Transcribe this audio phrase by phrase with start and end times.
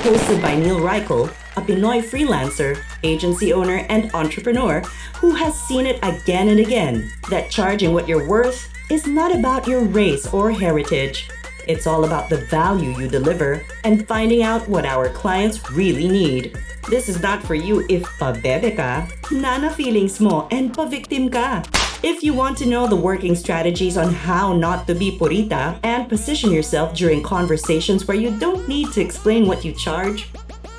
[0.00, 4.80] Hosted by Neil Reichel, a Pinoy freelancer, agency owner, and entrepreneur
[5.16, 9.68] who has seen it again and again that charging what you're worth is not about
[9.68, 11.28] your race or heritage.
[11.68, 16.56] It's all about the value you deliver and finding out what our clients really need.
[16.88, 21.62] This is not for you if pabebe ka, nana feelings mo, and pa-victim ka.
[22.02, 26.08] If you want to know the working strategies on how not to be purita and
[26.08, 30.30] position yourself during conversations where you don't need to explain what you charge,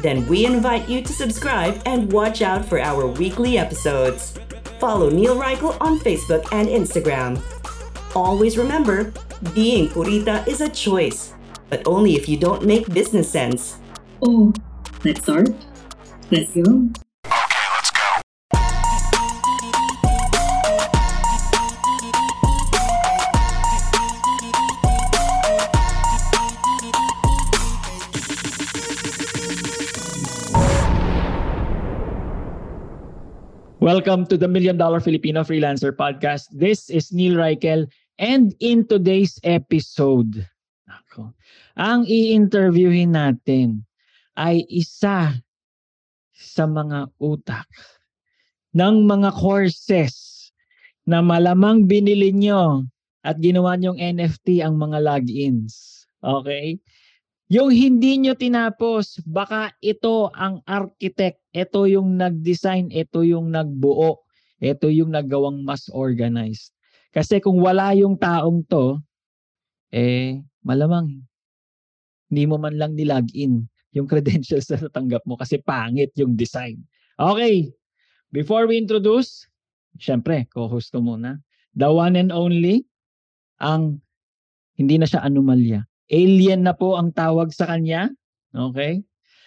[0.01, 4.33] then we invite you to subscribe and watch out for our weekly episodes.
[4.79, 7.39] Follow Neil Reichel on Facebook and Instagram.
[8.15, 9.13] Always remember,
[9.53, 11.35] being purita is a choice,
[11.69, 13.77] but only if you don't make business sense.
[14.23, 14.51] Oh,
[15.05, 15.49] let's start.
[16.31, 16.89] Let's go.
[33.81, 36.53] Welcome to the Million Dollar Filipino Freelancer Podcast.
[36.53, 37.89] This is Neil Reichel
[38.21, 40.45] and in today's episode,
[40.85, 41.33] ako,
[41.73, 43.81] ang i-interviewin natin
[44.37, 45.33] ay isa
[46.29, 47.65] sa mga utak
[48.77, 50.53] ng mga courses
[51.09, 52.85] na malamang binili nyo
[53.25, 56.05] at ginawa nyong NFT ang mga logins.
[56.21, 56.77] Okay?
[57.51, 64.23] Yung hindi nyo tinapos, baka ito ang architect, ito yung nag-design, ito yung nagbuo,
[64.63, 66.71] ito yung nagawang mas organized.
[67.11, 69.03] Kasi kung wala yung taong to,
[69.91, 71.27] eh, malamang
[72.31, 76.79] hindi mo man lang nilagin yung credentials na natanggap mo kasi pangit yung design.
[77.19, 77.67] Okay,
[78.31, 79.43] before we introduce,
[79.99, 81.43] syempre, co-host ko muna.
[81.75, 82.87] The one and only,
[83.59, 83.99] ang
[84.79, 88.11] hindi na siya anomalya Alien na po ang tawag sa kanya.
[88.51, 88.99] Okay?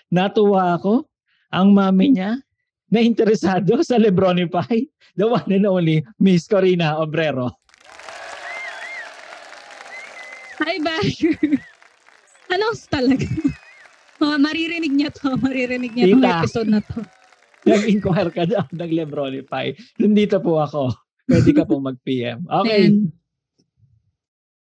[0.09, 1.05] Natuwa ako.
[1.53, 2.41] Ang mami niya
[2.89, 4.81] na interesado sa Lebronify.
[5.15, 7.53] The one and only Miss Corina Obrero.
[10.65, 11.37] Hi, Basher.
[12.55, 13.29] ano talaga?
[14.23, 15.37] Oh, maririnig niya to.
[15.37, 17.03] Maririnig niya tong episode na to.
[17.67, 19.75] Nag-inquire ka daw ng Lebronify.
[20.01, 20.95] Nandito po ako.
[21.29, 22.47] Pwede ka pong mag-PM.
[22.47, 22.89] Okay.
[22.89, 23.11] And,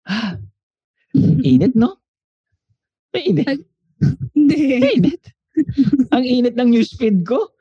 [1.48, 1.96] Init, no?
[3.16, 3.64] May init.
[4.36, 4.56] Hindi.
[4.84, 5.24] May init.
[6.14, 7.56] ang init ng newsfeed ko.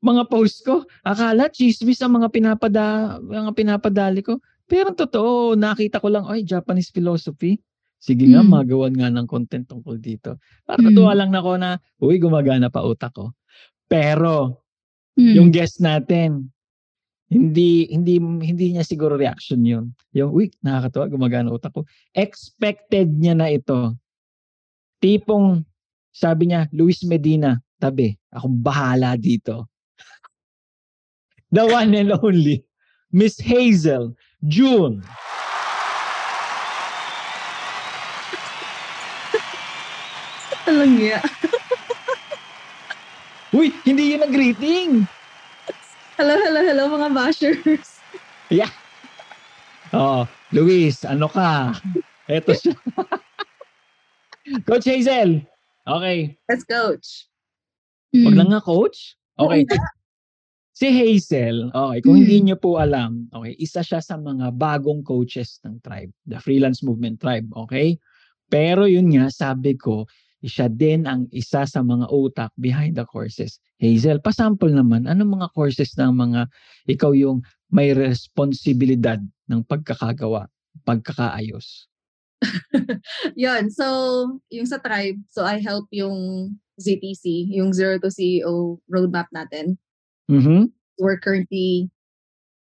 [0.00, 0.86] Mga post ko.
[1.02, 4.38] Akala chismis ang mga pinapada mga pinapadali ko.
[4.66, 7.58] Pero totoo, nakita ko lang, ay, Japanese philosophy.
[8.02, 8.50] Sige nga, Mm.
[8.50, 10.38] magawan nga ng content tungkol dito.
[10.66, 10.86] Para Mm.
[10.90, 11.70] natuwa lang ako na,
[12.02, 13.30] uy, gumagana pa utak ko.
[13.86, 14.62] Pero,
[15.14, 15.34] Mm.
[15.38, 16.50] yung guest natin,
[17.26, 19.90] hindi hindi hindi niya siguro reaction yun.
[20.14, 21.82] Yung, uy, nakakatawa, gumagana utak ko.
[22.14, 23.98] Expected niya na ito.
[25.02, 25.66] Tipong,
[26.14, 29.66] sabi niya, Luis Medina, tabi, akong bahala dito.
[31.54, 32.62] The one and only,
[33.10, 34.14] Miss Hazel
[34.46, 35.02] June.
[40.66, 41.22] Alam niya.
[43.54, 44.90] Uy, hindi yun ang greeting.
[46.16, 48.00] Hello, hello, hello mga bashers.
[49.92, 51.76] Oh, Luis, ano ka?
[52.24, 52.72] Eto siya.
[54.64, 55.44] Coach Hazel.
[55.84, 56.32] Okay.
[56.48, 57.28] Let's coach.
[58.16, 59.20] Wag lang nga, coach.
[59.36, 59.68] Okay.
[60.72, 65.60] Si Hazel, okay, kung hindi niyo po alam, okay, isa siya sa mga bagong coaches
[65.68, 68.00] ng tribe, the Freelance Movement Tribe, okay?
[68.48, 70.08] Pero yun nga, sabi ko,
[70.44, 73.60] siya din ang isa sa mga utak behind the courses.
[73.80, 76.40] Hazel, pasample naman, anong mga courses ng mga
[76.88, 77.40] ikaw yung
[77.72, 79.18] may responsibilidad
[79.48, 80.46] ng pagkakagawa,
[80.84, 81.88] pagkakaayos?
[83.36, 83.72] Yun.
[83.72, 83.86] So,
[84.52, 89.80] yung sa tribe, so I help yung ZTC, yung Zero to CEO roadmap natin.
[90.28, 90.68] Mhm.
[91.00, 91.88] We're currently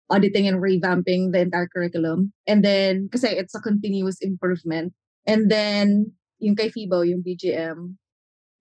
[0.09, 2.31] auditing and revamping the entire curriculum.
[2.47, 4.93] And then, kasi it's a continuous improvement.
[5.27, 7.97] And then, yung kay FIBO, yung BGM.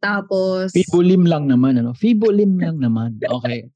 [0.01, 1.93] Tapos, Fibulim lang naman, ano?
[1.93, 3.17] Fibulim lang naman.
[3.21, 3.69] Okay.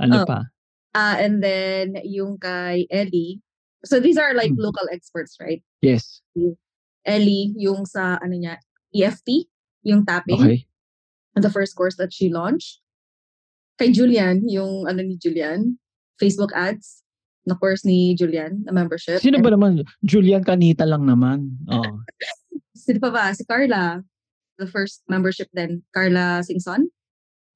[0.00, 0.26] Ano Oh.
[0.26, 0.48] pa?
[0.92, 3.40] ah and then yung kay Ellie.
[3.80, 4.60] So, these are like Hmm.
[4.60, 5.64] local experts, right?
[5.80, 6.20] Yes.
[7.02, 8.60] Ellie, yung sa, ano niya,
[8.92, 9.48] EFT,
[9.82, 10.38] yung tapping.
[10.38, 10.60] Okay.
[11.34, 12.84] the first course that she launched.
[13.80, 15.80] kay Julian, yung ano ni Julian,
[16.20, 17.00] Facebook ads
[17.48, 19.18] na course ni Julian, na membership.
[19.18, 19.80] Sino ba naman?
[20.04, 21.56] Julian Canita lang naman.
[21.66, 21.82] Oh.
[22.72, 23.24] Sino pa ba?
[23.36, 24.00] Si Carla.
[24.60, 26.92] The first membership then, Carla Singson.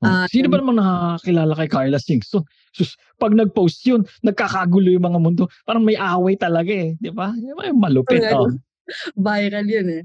[0.05, 2.45] Ah, Sino ba naman nakakilala kay Carla Singson?
[2.77, 5.49] Sus, pag nag-post yun, nagkakagulo yung mga mundo.
[5.65, 6.93] Parang may away talaga eh.
[7.01, 7.33] Di ba?
[7.73, 8.21] Malupit.
[8.33, 8.53] Oh.
[9.17, 10.05] Viral yun eh.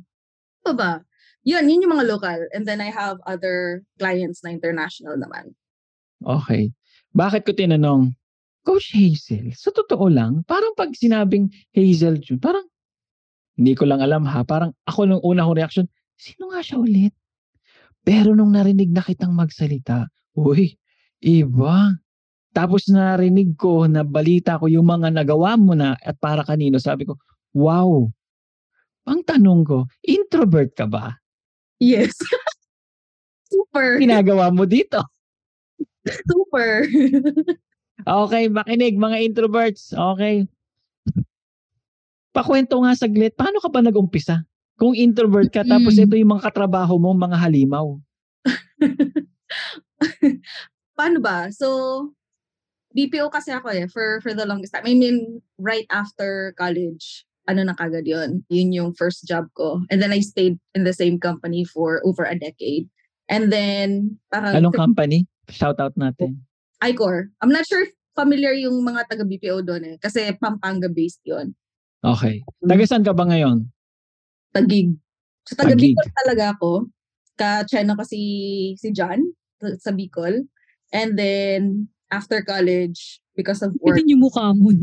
[0.63, 0.91] Ano ba?
[1.43, 2.39] Yun, yun yung mga local.
[2.55, 5.57] And then I have other clients na international naman.
[6.23, 6.71] Okay.
[7.11, 8.15] Bakit ko tinanong,
[8.61, 12.63] Coach Hazel, sa totoo lang, parang pag sinabing Hazel June, parang
[13.61, 15.85] hindi ko lang alam ha, parang ako nung una kong reaction,
[16.17, 17.13] sino nga siya ulit?
[18.01, 20.73] Pero nung narinig na kitang magsalita, uy,
[21.21, 21.93] iba.
[22.57, 27.05] Tapos narinig ko, na balita ko yung mga nagawa mo na at para kanino, sabi
[27.05, 27.21] ko,
[27.53, 28.09] wow.
[29.05, 31.21] Ang tanong ko, introvert ka ba?
[31.77, 32.17] Yes.
[33.53, 34.01] Super.
[34.01, 35.05] Ginagawa mo dito?
[36.25, 36.89] Super.
[38.01, 39.93] Okay, makinig mga introverts.
[39.93, 40.49] Okay.
[42.31, 44.47] Pakwento nga saglit, paano ka ba nag-umpisa?
[44.79, 46.03] Kung introvert ka, tapos Mm.
[46.07, 47.99] ito yung mga katrabaho mo, mga halimaw.
[50.97, 51.51] Paano ba?
[51.53, 51.67] So,
[52.95, 54.87] BPO kasi ako eh, for, for the longest time.
[54.87, 58.43] I mean, right after college, ano na kagad yun.
[58.49, 59.83] Yun yung first job ko.
[59.91, 62.89] And then I stayed in the same company for over a decade.
[63.29, 64.55] And then, parang...
[64.55, 65.27] Anong company?
[65.47, 66.43] Shout out natin.
[66.83, 67.31] Icor.
[67.39, 69.95] I'm not sure if familiar yung mga taga BPO doon eh.
[70.01, 71.55] Kasi Pampanga-based yun.
[72.01, 72.41] Okay.
[72.59, 73.69] Taga saan ka ba ngayon?
[74.51, 74.97] Tagig.
[75.45, 75.93] So, taga Taguig.
[75.93, 76.71] Bicol talaga ako.
[77.37, 78.21] Ka-channel ko si,
[78.75, 79.21] si John
[79.77, 80.45] sa- Bicol.
[80.91, 84.73] And then, after college, because of work, Pwede yung mukha mo.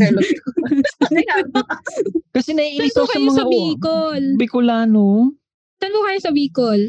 [2.33, 4.23] Kasi po sa mga sa Bicol?
[4.39, 5.09] Bicolano.
[5.29, 5.37] Ano
[5.79, 6.81] Saan po kayo sa Bicol?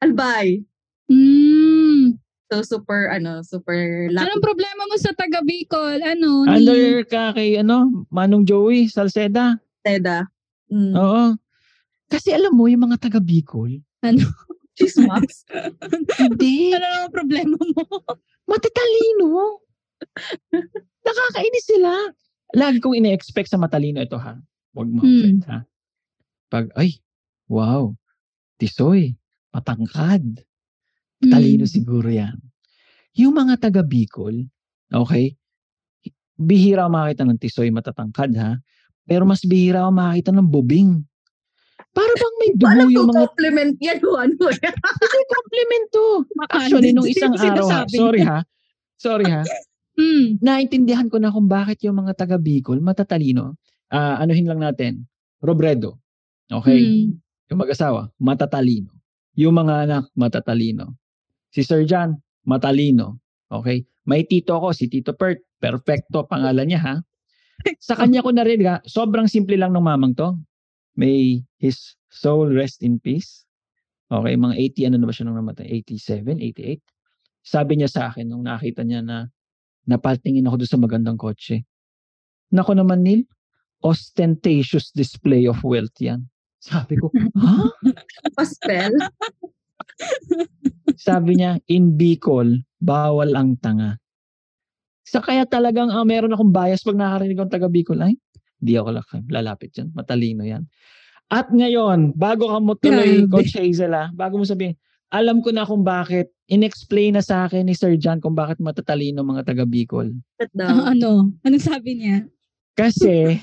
[0.00, 0.62] Albay.
[1.06, 2.18] Hmm.
[2.48, 4.42] So, super, ano, super Anong lapit.
[4.42, 5.98] problema mo sa taga Bicol?
[5.98, 6.46] Ano?
[6.46, 9.58] ni- Under ka kay ano, Manong Joey Salceda.
[9.84, 10.24] Teda.
[10.72, 10.96] Mm.
[10.96, 11.24] Oo.
[12.08, 13.80] Kasi alam mo, yung mga taga Bicol,
[14.80, 15.44] Chismas.
[16.18, 17.84] hindi, Ano naman problema mo?
[18.48, 19.60] matatalino.
[21.04, 21.92] Nakakainis sila.
[22.56, 24.36] Lagi kong ine-expect sa matalino ito ha.
[24.74, 25.40] Huwag mo Hmm.
[25.48, 25.62] ha.
[26.50, 26.98] Pag, ay,
[27.48, 27.92] wow,
[28.58, 29.14] tisoy,
[29.54, 30.42] matangkad.
[31.22, 31.72] Talino Hmm.
[31.72, 32.36] siguro yan.
[33.16, 34.44] Yung mga taga Bicol,
[34.90, 35.38] okay,
[36.34, 38.58] bihira ako makakita ng tisoy matatangkad ha.
[39.04, 40.90] Pero mas bihira ako makakita ng bubing.
[41.94, 44.74] Para bang may dugo Alam yung mga compliment yan o ano yan.
[44.74, 46.06] Hindi, compliment to.
[46.50, 48.38] Actually, nung isang araw ha, sorry ha,
[48.98, 49.42] sorry ha,
[49.94, 50.42] Hmm.
[50.42, 53.54] naintindihan ko na kung bakit yung mga taga Bicol matatalino.
[53.94, 55.06] Ah, anuhin lang natin.
[55.38, 56.02] Robredo.
[56.50, 56.82] Okay?
[56.82, 57.22] Hmm.
[57.54, 58.90] Yung mag-asawa, matatalino.
[59.38, 60.98] Yung mga anak, matatalino.
[61.54, 63.22] Si Sir John, matalino.
[63.46, 63.86] Okay?
[64.02, 65.38] May tito ko, si Tito Pert.
[65.62, 66.94] Perfecto pangalan niya ha.
[67.86, 70.34] Sa kanya ko narinig ha, sobrang simple lang ng mamang to.
[70.94, 73.42] May his soul rest in peace.
[74.12, 75.66] Okay, mga 80, ano na ba siya nung namatay?
[75.82, 76.78] 87, 88?
[77.44, 79.26] Sabi niya sa akin nung nakita niya na
[79.88, 81.66] napatingin ako doon sa magandang kotse.
[82.54, 83.26] Nako naman, Neil,
[83.84, 86.24] ostentatious display of wealth yan.
[86.62, 87.12] Sabi ko,
[87.42, 87.68] ha?
[88.32, 88.92] Pastel.
[90.96, 94.00] Sabi niya, in Bicol, bawal ang tanga.
[95.04, 98.16] Sa kaya talagang ah, meron akong bias pag nakarinig ng taga Bicol, ay,
[98.56, 98.96] di ako
[99.28, 99.92] lalapit yan.
[99.92, 100.64] Matalino yan.
[101.28, 103.30] At ngayon, bago ka mo tuloy, Grabe.
[103.32, 104.76] Coach Hazel, ah, bago mo sabihin,
[105.12, 109.24] alam ko na kung bakit, inexplain na sa akin ni Sir John kung bakit matatalino
[109.24, 110.12] mga taga Bicol.
[110.40, 111.32] Sit Ah, ano?
[111.44, 112.24] Anong sabi niya?
[112.76, 113.40] Kasi,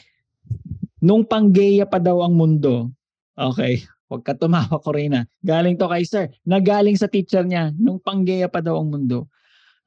[1.01, 2.89] nung panggeya pa daw ang mundo,
[3.37, 3.81] okay,
[4.11, 6.27] huwag ka tumawa ko rin Galing to kay sir.
[6.43, 9.31] Nagaling sa teacher niya, nung panggeya pa daw ang mundo.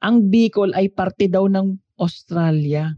[0.03, 2.91] Ang Bicol ay parte daw ng Australia.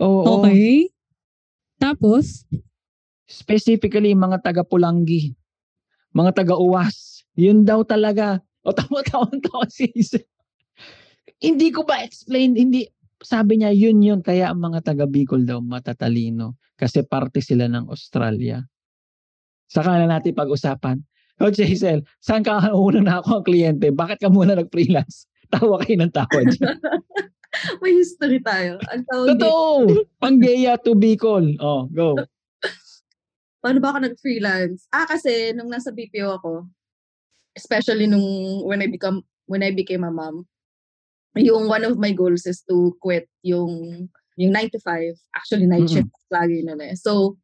[0.00, 0.42] Oo.
[0.42, 0.90] Okay.
[1.76, 2.48] Tapos?
[3.30, 5.36] Specifically, mga taga Pulangi.
[6.10, 7.22] Mga taga Uwas.
[7.38, 8.42] Yun daw talaga.
[8.66, 10.24] O tawa-tawa-tawa si Sir.
[11.40, 12.84] Hindi ko ba explain, hindi,
[13.24, 16.60] sabi niya yun yun, kaya ang mga taga Bicol daw matatalino.
[16.76, 18.60] Kasi parte sila ng Australia.
[19.70, 20.98] Saka na natin pag-usapan.
[21.40, 23.88] Coach Hazel, saan ka unang na ako ang kliyente?
[23.88, 25.24] Bakit ka muna nag-freelance?
[25.56, 26.76] Tawa kayo ng tawa dyan.
[27.82, 28.78] May history tayo.
[28.92, 29.66] Ang tawag Totoo!
[30.22, 31.58] Panggeya to Bicol.
[31.58, 32.14] Oh, go.
[33.58, 34.86] paano ba ako nag-freelance?
[34.94, 36.70] Ah, kasi nung nasa BPO ako,
[37.58, 38.22] especially nung
[38.62, 40.46] when I become when I became a mom,
[41.34, 44.06] yung one of my goals is to quit yung
[44.38, 45.18] yung 9 to 5.
[45.34, 46.06] Actually, night Mm-mm.
[46.06, 46.94] shift lagi nun eh.
[46.94, 47.36] So,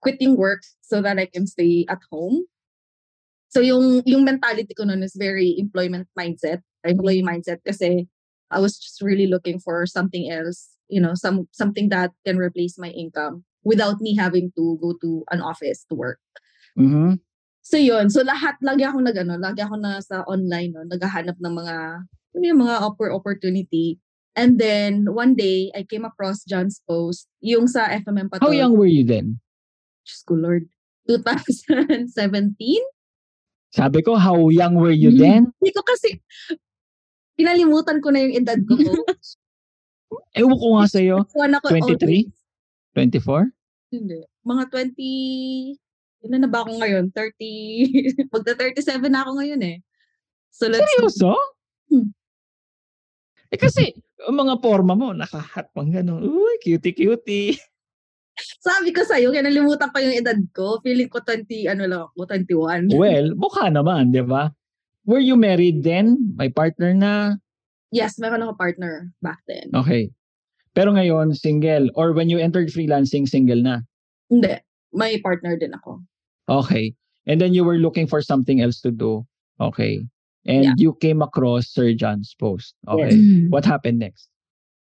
[0.00, 2.48] quitting work so that I can stay at home.
[3.48, 6.60] So, yung yung mentality ko nun is very employment mindset.
[6.86, 8.06] employee mindset kasi
[8.48, 12.78] I was just really looking for something else, you know, some something that can replace
[12.78, 16.22] my income without me having to go to an office to work.
[16.78, 17.20] Mhm.
[17.60, 21.36] So yun, so lahat lagi ako nag ano, lagi ako na sa online no, naghahanap
[21.36, 21.76] ng mga
[22.08, 24.00] ano yung mga oppor- opportunity.
[24.38, 28.78] And then one day I came across John's post yung sa FMM pa How young
[28.78, 29.42] were you then?
[30.06, 30.70] Diyos ko Lord.
[31.10, 32.16] 2017?
[33.68, 35.20] Sabi ko, how young were you Mm.
[35.20, 35.42] then?
[35.60, 36.20] Hindi ko kasi
[37.36, 38.74] pinalimutan ko na yung edad ko.
[40.38, 41.16] Ewan ko nga sa'yo.
[41.36, 42.32] One ako, 23?
[42.96, 43.52] 24?
[43.92, 44.24] Hindi.
[44.42, 45.76] Mga 20,
[46.24, 47.04] ilan na ba ako ngayon?
[47.12, 49.76] 30, magta 37 na ako ngayon eh.
[50.48, 51.36] So let's Seryoso?
[51.92, 52.08] Hmm.
[53.52, 53.96] Eh kasi,
[54.28, 56.20] mga forma mo, nakahat pang gano'n.
[56.24, 57.56] Uy, cutie-cutie.
[58.62, 60.78] Sabi ko sa'yo, kaya nalimutan ko yung edad ko.
[60.82, 62.90] Feeling ko 20, ano lang ako, 21.
[63.00, 64.50] Well, mukha naman, di ba?
[65.08, 66.36] Were you married then?
[66.36, 67.40] May partner na?
[67.90, 69.72] Yes, meron ako partner back then.
[69.72, 70.12] Okay.
[70.76, 71.88] Pero ngayon, single.
[71.96, 73.80] Or when you entered freelancing, single na.
[74.28, 74.60] Hindi.
[74.92, 76.04] May partner din ako.
[76.48, 76.92] Okay.
[77.26, 79.24] And then you were looking for something else to do.
[79.60, 80.04] Okay.
[80.48, 80.76] And Yeah.
[80.76, 82.76] you came across Sir John's post.
[82.88, 83.16] Okay.
[83.16, 83.48] Mm.
[83.52, 84.28] What happened next?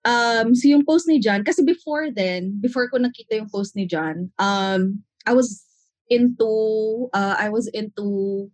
[0.08, 3.84] Um, so yung post ni John, kasi before then, before ko nakita yung post ni
[3.84, 5.68] John, um, I was
[6.08, 8.48] into, uh, I was into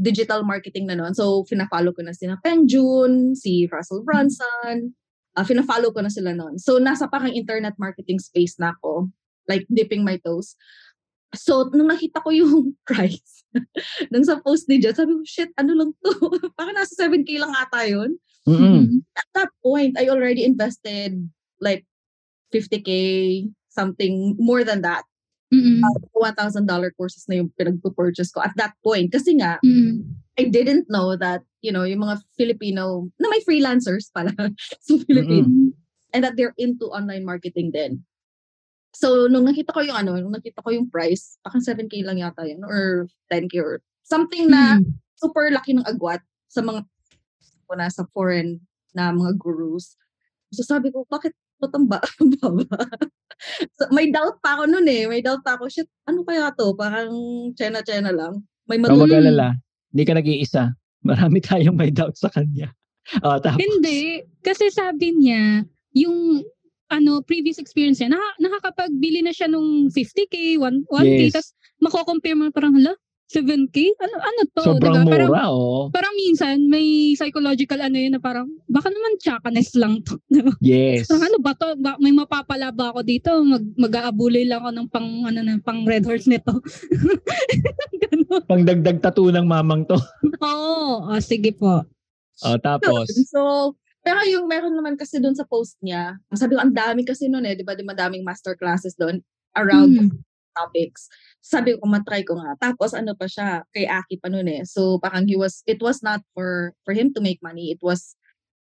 [0.00, 1.12] digital marketing na noon.
[1.12, 4.96] So, fina-follow ko na sina Peng Jun, si Russell Brunson,
[5.36, 6.56] uh, fina-follow ko na sila noon.
[6.56, 9.12] So, nasa parang internet marketing space na ako,
[9.52, 10.56] like dipping my toes.
[11.36, 13.44] So, nung nakita ko yung price,
[14.12, 16.12] nung sa post ni John, sabi ko, shit, ano lang to?
[16.56, 19.02] parang nasa 7K lang ata yun Mm-mm.
[19.18, 21.18] at that point, I already invested
[21.60, 21.84] like
[22.54, 25.02] 50k, something more than that.
[25.52, 25.82] Mm-mm.
[25.82, 26.66] Uh, $1,000
[26.98, 29.10] courses na yung pinag-purchase ko at that point.
[29.10, 30.02] Kasi nga, Mm-mm.
[30.38, 34.30] I didn't know that, you know, yung mga Filipino, na may freelancers pala
[34.86, 35.74] sa Philippines,
[36.14, 38.02] and that they're into online marketing din.
[38.96, 42.48] So, nung nakita ko yung ano, nung nakita ko yung price, parang 7K lang yata
[42.48, 44.92] yun, or 10K, or something na Mm.
[45.16, 46.84] super laki ng agwat sa mga
[47.66, 48.62] ko na sa foreign
[48.96, 49.98] na mga gurus.
[50.54, 52.00] So sabi ko, bakit matamba
[52.40, 52.80] baba?
[53.76, 55.04] so, may doubt pa ako noon eh.
[55.04, 56.72] May doubt pa ako, shit, ano kaya to?
[56.76, 57.12] Parang
[57.56, 58.34] China-China lang.
[58.68, 59.20] May Huwag matuloy.
[59.20, 59.48] mag-alala.
[59.92, 60.62] Hindi ka nag-iisa.
[61.06, 62.72] Marami tayong may doubt sa kanya.
[63.22, 64.24] Oh, tapos, Hindi.
[64.42, 65.62] Kasi sabi niya,
[65.96, 66.42] yung
[66.86, 71.34] ano, previous experience niya, naka, nakakapagbili na siya nung 50k, 1, 1k, Yes.
[71.34, 71.50] tapos
[71.82, 72.94] mako-compare mo parang, hala,
[73.26, 73.76] 7k?
[73.98, 74.62] Ano, ano to?
[74.62, 75.10] sobrang Diba?
[75.10, 75.90] Parang, mura, oh.
[75.90, 80.14] parang minsan, may psychological ano yun na parang, baka naman tsakanes lang to.
[80.34, 80.54] Diba?
[80.62, 81.10] Yes.
[81.10, 81.74] Parang ano ba to?
[81.82, 83.30] Ba, may mapapala ba ako dito?
[83.42, 86.54] Mag, mag-aabulay lang ako ng pang, ano na, pang red horse nito.
[88.06, 88.42] Ganun.
[88.46, 89.98] Pangdagdag tattoo ng mamang to.
[90.38, 91.10] Oo.
[91.10, 91.82] Oh, sige po.
[92.46, 93.74] Oh, tapos, So,
[94.06, 97.42] pero yung meron naman kasi doon sa post niya, sabi ko, ang dami kasi noon
[97.42, 99.18] eh, di ba, di madaming master classes doon
[99.58, 100.14] around Mm.
[100.56, 101.12] Topics.
[101.44, 102.56] Sabi ko, matry ko nga.
[102.56, 104.62] Tapos ano pa siya, kay Aki pa noon eh.
[104.64, 107.70] So parang he was, it was not for for him to make money.
[107.70, 108.16] It was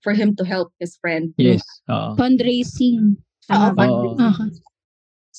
[0.05, 1.34] for him to help his friend.
[1.36, 1.65] yes.
[1.91, 2.15] Oo.
[2.15, 3.17] Fundraising.
[3.51, 3.69] Oo?
[3.75, 4.15] Oo.
[4.15, 4.50] Okay.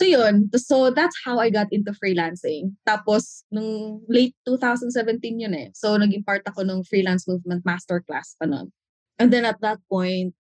[0.01, 2.73] So yun, so that's how I got into freelancing.
[2.89, 5.69] Tapos nung late 2017 yun eh.
[5.77, 8.73] So naging part ako ng freelance movement masterclass pa nun.
[9.21, 10.33] And then at that point,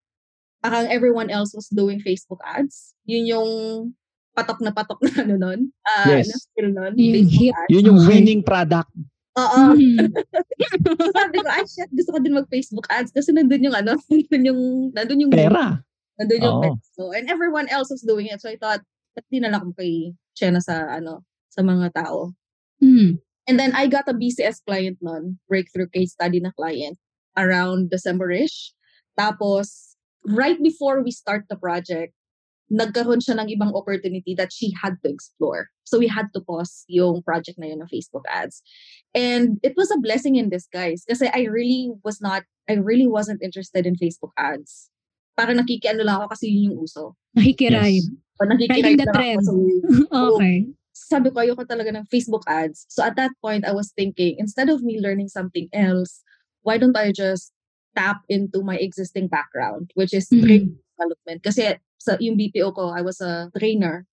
[0.64, 2.96] parang everyone else was doing Facebook ads.
[3.04, 3.50] Yun yung
[4.34, 5.60] patok na patok na ano nun.
[5.84, 6.30] Uh, Yes.
[6.30, 6.92] Na skill nun.
[6.94, 7.28] Yung.
[7.70, 8.08] Yun yung Okay.
[8.08, 8.90] winning product.
[9.38, 9.62] Oo.
[10.98, 14.44] So sabi ko, ay shit, gusto ko din mag-Facebook ads kasi nandun yung ano, nandun
[14.44, 14.60] yung,
[14.92, 15.80] nandun yung Pera.
[16.18, 16.64] Nandun yung Oo.
[16.76, 17.04] peso.
[17.16, 18.42] And everyone else was doing it.
[18.42, 18.82] So I thought,
[19.16, 22.34] ba't di na lang kay Chena sa, ano, sa mga tao.
[22.82, 23.18] Mm.
[23.48, 27.00] And then I got a BCS client nun, breakthrough case study na client,
[27.34, 28.76] around December-ish.
[29.18, 32.12] Tapos, right before we start the project,
[32.70, 35.68] nagkaroon siya ng ibang opportunity that she had to explore.
[35.82, 38.62] So we had to pause yung project na yun ng Facebook ads.
[39.12, 43.42] And it was a blessing in disguise kasi I really was not, I really wasn't
[43.42, 44.86] interested in Facebook ads.
[45.34, 47.18] Parang nakikiano lang ako kasi yun yung uso.
[47.34, 48.06] Nakikiride.
[48.38, 49.42] O nakikinig Riding the lang ako trend.
[49.42, 49.52] sa
[50.30, 50.56] okay.
[50.94, 52.86] sabi ko, ayoko talaga ng Facebook ads.
[52.86, 56.22] So at that point, I was thinking, instead of me learning something else,
[56.62, 57.50] why don't I just
[57.98, 60.38] tap into my existing background, which is Mhm.
[60.46, 61.42] training development.
[61.42, 64.08] Kasi sa yung BPO ko, I was a trainer.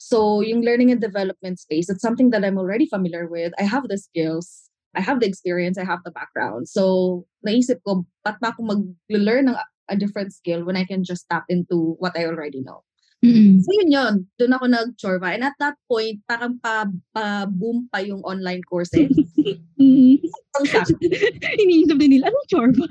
[0.00, 3.52] So yung learning and development space, it's something that I'm already familiar with.
[3.60, 4.70] I have the skills.
[4.96, 5.76] I have the experience.
[5.76, 6.72] I have the background.
[6.72, 9.58] So naisip ko, ba't ba ako mag-learn ng
[9.88, 12.82] a different skill when I can just tap into what I already know?
[13.18, 13.58] Mm-mm.
[13.58, 15.34] So yun yun, doon ako nag-chorba.
[15.34, 19.10] And at that point, parang pa, pa-boom pa yung online courses.
[19.82, 20.22] Mm-mm.
[20.54, 20.94] Ang sabi,
[21.62, 22.86] Iniisip din nila, anong chorba?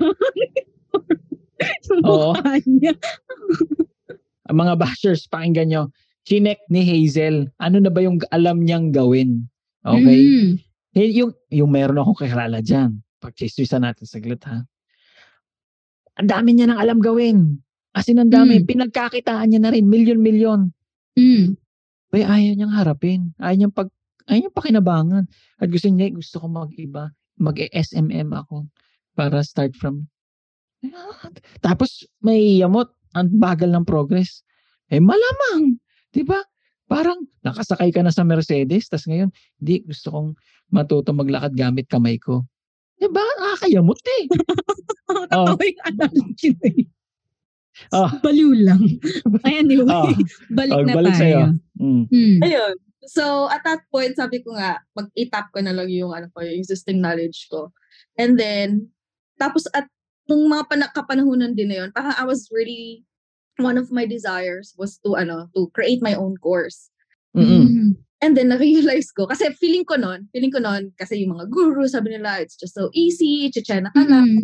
[1.88, 2.36] Yung Oo.
[4.52, 5.82] Mga bashers, pakinggan nyo.
[6.28, 9.48] Chinek ni Hazel, ano na ba yung alam niyang gawin?
[9.84, 10.20] Okay?
[10.20, 10.50] Mm.
[10.98, 13.00] Eh, yung, yung meron akong kakilala dyan.
[13.20, 14.64] Pag-chismisan natin saglit ha.
[16.18, 17.62] Ang dami niya nang alam gawin.
[17.96, 18.60] As in, ang dami.
[18.60, 18.66] Mm.
[18.68, 19.88] Pinagkakitaan niya na rin.
[19.88, 20.60] Milyon-milyon.
[21.16, 21.56] Mm.
[22.12, 23.32] Bay, ayaw niyang harapin.
[23.40, 23.88] Ayaw niyang pag,
[24.28, 25.24] ayaw niyang pakinabangan.
[25.56, 27.14] At gusto niya, gusto ko mag-iba.
[27.40, 28.68] Mag-SMM ako.
[29.16, 30.06] Para start from,
[31.58, 32.90] tapos may yamot.
[33.18, 34.46] Ang bagal ng progress.
[34.88, 35.76] Eh, malamang.
[36.08, 36.40] Di ba?
[36.88, 38.88] Parang nakasakay ka na sa Mercedes.
[38.88, 39.28] Tapos ngayon,
[39.60, 40.28] hindi, gusto kong
[40.70, 42.46] matuto maglakad gamit kamay ko.
[42.96, 43.22] Di ba?
[43.42, 44.24] Nakakayamot eh.
[45.08, 45.56] Oh.
[45.56, 46.88] Totoo yung analogy na yun.
[47.96, 48.10] Oh.
[48.20, 48.82] Baliw lang.
[49.40, 49.88] Ay, anyway.
[49.88, 50.12] Oh.
[50.52, 51.24] Balik Oh, na balik tayo.
[51.24, 51.40] sa'yo.
[51.80, 52.04] Mm.
[52.12, 52.38] Mm.
[52.44, 52.74] ayun.
[53.08, 56.60] So, at that point, sabi ko nga, mag-itap ko na lang yung, ano ko, yung
[56.60, 57.72] existing knowledge ko.
[58.20, 58.92] And then,
[59.40, 59.88] tapos at
[60.28, 63.00] nung mga kapanahunan din na yun, parang I was really,
[63.58, 66.90] one of my desires was to, ano, to create my own course.
[67.36, 67.68] Mm-mm.
[67.68, 67.90] Mm.
[68.18, 71.86] And then, na-realize ko, kasi feeling ko nun, feeling ko nun, kasi yung mga guru,
[71.86, 74.42] sabi nila, it's just so easy, chichena ka lang,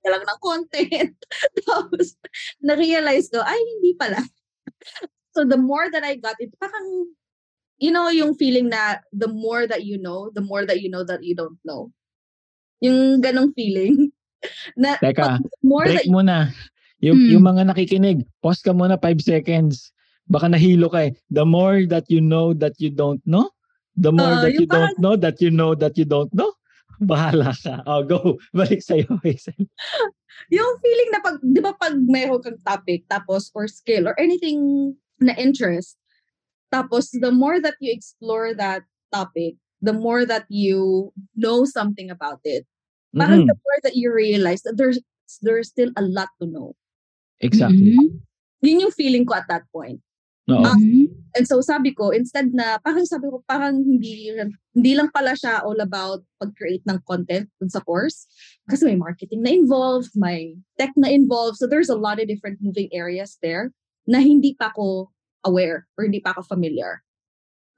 [0.00, 1.12] ka lang ng content.
[1.68, 2.16] Tapos,
[2.64, 4.24] na-realize ko, ay, hindi pala.
[5.36, 7.12] so, the more that I got it, parang,
[7.76, 11.04] you know, yung feeling na the more that you know, the more that you know
[11.04, 11.92] that you don't know.
[12.80, 14.12] Yung ganong feeling.
[14.76, 16.52] Na, Teka, more that break muna.
[17.04, 17.30] Yung, Mm.
[17.36, 19.92] yung mga nakikinig, pause ka muna 5 seconds.
[20.32, 21.12] Baka nahilo ka eh.
[21.28, 23.52] The more that you know that you don't know,
[23.92, 26.48] the more Oo, that you yung don't know that you know that you don't know,
[27.04, 27.84] bahala ka.
[27.84, 28.40] Oh, go.
[28.56, 29.68] Balik sa'yo, Hazel.
[30.48, 34.92] yung feeling na pag, di ba pag mayroon kang topic, tapos, or skill, or anything
[35.20, 36.00] na interest,
[36.72, 38.82] tapos, the more that you explore that
[39.12, 42.64] topic, the more that you know something about it,
[43.20, 43.48] parang Mhm.
[43.48, 44.98] the more that you realize that there's
[45.44, 46.74] there's still a lot to know.
[47.40, 47.96] Exactly.
[47.96, 48.20] Mm-mm.
[48.64, 50.00] Yun yung feeling ko at that point.
[50.50, 50.60] Oo.
[50.60, 51.08] Ah, Mm-mm.
[51.34, 54.30] And so sabi ko, instead na, parang sabi ko, parang hindi,
[54.70, 58.30] hindi lang pala siya all about pag-create ng content dun sa course.
[58.70, 61.58] Kasi may marketing na involved, may tech na involved.
[61.58, 63.74] So there's a lot of different moving areas there
[64.06, 65.10] na hindi pa ako
[65.42, 67.02] aware or hindi pa ako familiar.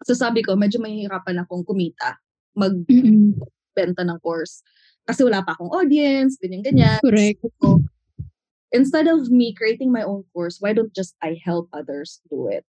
[0.04, 2.20] So sabi ko, medyo mahihirapan akong kumita,
[2.60, 3.40] Mm-mm.
[3.40, 4.60] magbenta ng course.
[5.08, 7.00] Kasi wala pa akong audience, ganyan-ganyan.
[7.00, 7.40] Correct.
[7.62, 7.80] So,
[8.76, 12.68] instead of me creating my own course, why don't just I help others do it?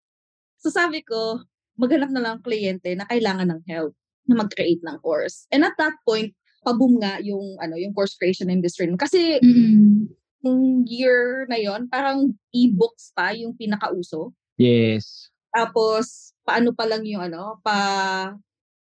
[0.59, 1.39] So sabi ko,
[1.79, 3.95] maghanap na lang kliyente na kailangan ng help
[4.27, 5.47] na mag-create ng course.
[5.49, 8.87] And at that point, paboom nga yung ano yung course creation industry.
[8.95, 10.07] Kasi Mm-mm.
[10.43, 14.31] yung year na yon parang e-books pa yung pinakauso.
[14.55, 15.31] Yes.
[15.51, 17.77] Tapos paano pa lang yung ano, pa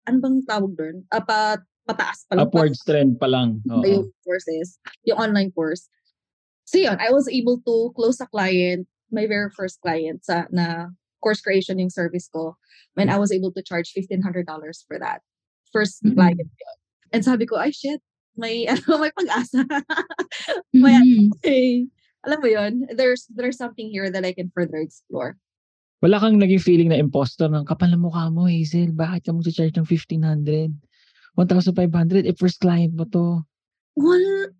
[0.07, 0.95] ano bang tawag doon?
[1.11, 2.45] Ah, pa pataas pa lang.
[2.45, 3.63] Upwards trend pa lang.
[3.65, 3.85] pa Oo.
[3.87, 4.77] yung courses,
[5.07, 5.89] yung online course.
[6.69, 10.93] So yun, I was able to close a client, my very first client sa na
[11.17, 12.53] course creation yung service ko.
[12.93, 14.21] When I was able to charge $1,500
[14.85, 15.25] for that.
[15.73, 16.13] First Mhm.
[16.13, 16.77] client yun.
[17.09, 18.05] And sabi ko, ay shit,
[18.37, 19.65] may, ano, may pag-asa.
[20.77, 21.33] may, Mm-mm.
[21.41, 21.89] okay.
[22.29, 25.41] Alam mo yun, there's, there's something here that I can further explore.
[26.05, 28.93] Wala kang naging feeling na imposter ng kapal ng mukha mo, Hazel.
[28.93, 30.69] Bakit ka mag-charge ng 1,500?
[31.33, 32.29] 1,500?
[32.29, 33.41] Eh, first client mo to.
[33.97, 34.53] Well,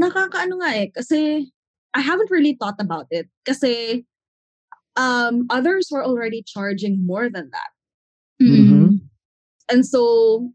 [0.00, 0.88] nakakaano nga eh.
[0.96, 1.52] Kasi,
[1.92, 3.28] I haven't really thought about it.
[3.44, 4.04] Kasi,
[4.96, 7.72] um, others were already charging more than that.
[8.40, 9.04] Mm-mm.
[9.70, 10.50] And so,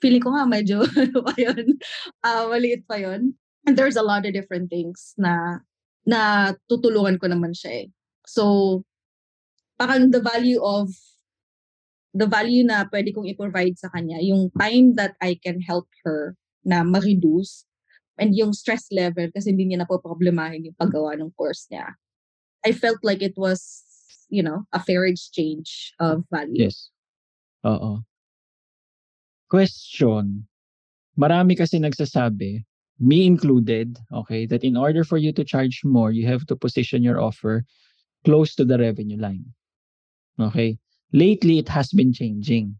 [0.00, 1.78] feeling ko nga medyo, ano pa yun,
[2.24, 3.36] ah, maliit pa yun.
[3.68, 5.62] And there's a lot of different things na,
[6.02, 7.88] na tutulungan ko naman siya eh.
[8.26, 8.82] So,
[9.78, 10.90] parang the value of,
[12.12, 16.36] the value na pwede kong i-provide sa kanya, yung time that I can help her
[16.60, 17.64] na ma-reduce,
[18.18, 21.96] and yung stress level kasi hindi niya napoproblemahin yung paggawa ng course niya.
[22.64, 23.82] I felt like it was,
[24.28, 26.68] you know, a fair exchange of value.
[26.68, 26.90] Yes.
[27.64, 28.04] Oo.
[29.50, 30.46] Question.
[31.18, 32.64] Marami kasi nagsasabi,
[33.02, 37.02] me included, okay, that in order for you to charge more, you have to position
[37.02, 37.64] your offer
[38.24, 39.44] close to the revenue line.
[40.38, 40.78] Okay?
[41.12, 42.78] Lately, it has been changing.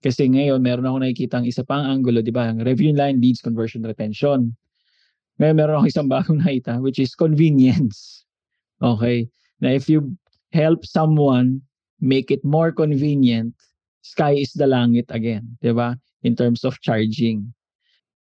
[0.00, 2.48] Kasi ngayon, meron ako nakikita isa pang angulo, di ba?
[2.48, 4.54] Ang revenue line, leads, conversion, retention.
[5.36, 8.24] Ngayon, meron ako isang bagong nakita, which is convenience.
[8.80, 9.28] Okay?
[9.60, 10.16] Na if you
[10.52, 11.60] help someone
[12.00, 13.52] make it more convenient,
[14.00, 15.96] sky is the langit again, 'di ba?
[16.24, 17.52] In terms of charging.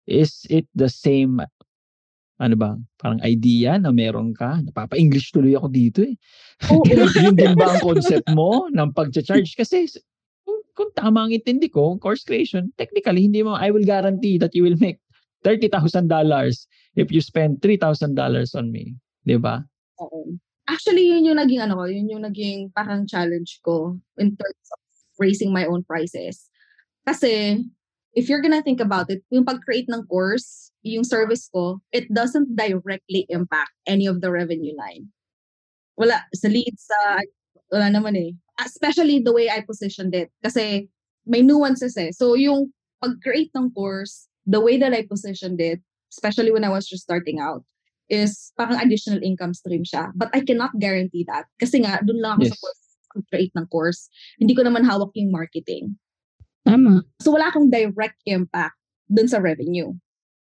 [0.07, 1.39] Is it the same
[2.41, 4.65] ano ba, parang idea na meron ka.
[4.65, 6.17] Napapa-English tuloy ako dito eh.
[6.73, 6.81] Oo.
[7.21, 9.53] Yun din ba ang concept mo ng pag-charge?
[9.53, 9.85] Kasi
[10.41, 14.57] kung, kung tama ang intindi ko, course creation, technically, hindi mo, I will guarantee that
[14.57, 14.97] you will make
[15.45, 16.09] $30,000
[16.95, 18.15] if you spend $3,000
[18.55, 18.95] on me.
[19.25, 19.63] Di ba?
[20.01, 20.35] Oo.
[20.67, 24.79] Actually, yun yung naging ano ko, yun yung naging parang challenge ko in terms of
[25.19, 26.47] raising my own prices.
[27.05, 27.61] Kasi,
[28.13, 32.55] if you're gonna think about it, yung pag-create ng course, yung service ko, it doesn't
[32.55, 35.09] directly impact any of the revenue line.
[35.97, 37.21] Wala, sa leads, sa,
[37.71, 38.31] wala naman eh.
[38.61, 40.31] Especially the way I positioned it.
[40.41, 40.87] Kasi,
[41.25, 42.09] may nuances eh.
[42.15, 46.85] So, yung pag-create ng course, the way that I positioned it, especially when I was
[46.87, 47.63] just starting out,
[48.11, 50.11] is parang additional income stream siya.
[50.15, 51.47] But I cannot guarantee that.
[51.57, 52.51] Kasi nga, dun lang ako Yes.
[52.51, 52.81] sa course,
[53.31, 54.01] create ng course.
[54.39, 55.95] Hindi ko naman hawak yung marketing.
[56.67, 57.07] Tama.
[57.23, 58.75] So wala akong direct impact
[59.07, 59.95] dun sa revenue.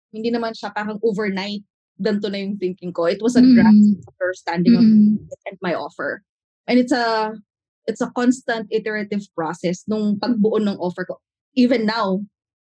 [0.10, 1.63] Hindi naman siya parang overnight
[2.02, 3.06] ganito na yung thinking ko.
[3.06, 3.54] It was a Mm.
[3.54, 5.30] gradual understanding of Mm-mm.
[5.30, 6.26] it and my offer.
[6.66, 7.38] And it's a
[7.86, 11.22] it's a constant iterative process nung pagbuo ng offer ko.
[11.54, 12.24] Even now,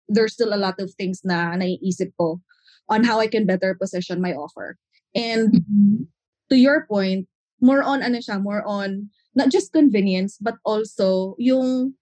[0.06, 2.38] there's still a lot of things na naiisip ko
[2.88, 4.76] on how I can better position my offer.
[5.14, 6.06] And Mm-mm.
[6.50, 7.26] to your point,
[7.60, 11.94] more on ano siya, more on not just convenience but also yung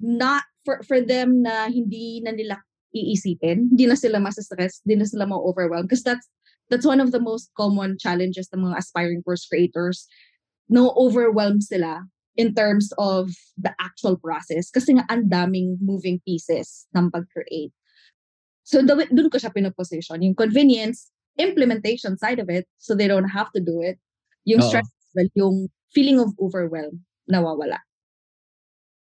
[0.00, 2.60] not for for them na hindi na nila
[2.92, 6.28] iisipin, hindi na sila masa-stress, hindi na sila ma-overwhelm because that's
[6.68, 10.06] that's one of the most common challenges ng mga aspiring course creators.
[10.68, 12.04] No overwhelm sila
[12.36, 17.72] in terms of the actual process kasi nga ang daming moving pieces ng pag-create.
[18.62, 20.22] So the, dun ko siya pinoposition.
[20.22, 23.98] Yung convenience, implementation side of it, so they don't have to do it.
[24.46, 24.68] Yung Oo.
[24.68, 27.78] stress, well, yung feeling of overwhelm, nawawala.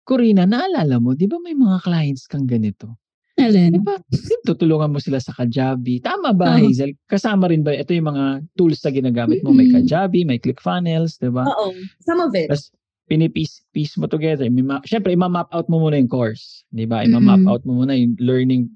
[0.07, 2.97] Corina, naalala mo, di ba may mga clients kang ganito?
[3.37, 3.79] Di Alin?
[3.85, 3.95] ba?
[4.43, 6.01] Tutulungan mo sila sa Kajabi.
[6.01, 6.65] Tama ba, Oo.
[6.65, 6.97] Hazel?
[7.07, 7.71] Kasama rin ba?
[7.71, 8.25] Ito yung mga
[8.57, 9.53] tools na ginagamit mo.
[9.53, 9.69] May.
[9.69, 11.45] Kajabi, may ClickFunnels, di ba?
[11.45, 11.71] Oo.
[12.03, 12.49] Some of it.
[12.51, 12.73] Tapos,
[13.09, 14.45] pinipiece piece mo together.
[14.85, 16.65] Siyempre, ima-map out mo muna yung course.
[16.69, 17.05] Di ba?
[17.05, 17.49] Ima-map Mm.
[17.49, 18.69] out mo muna yung learning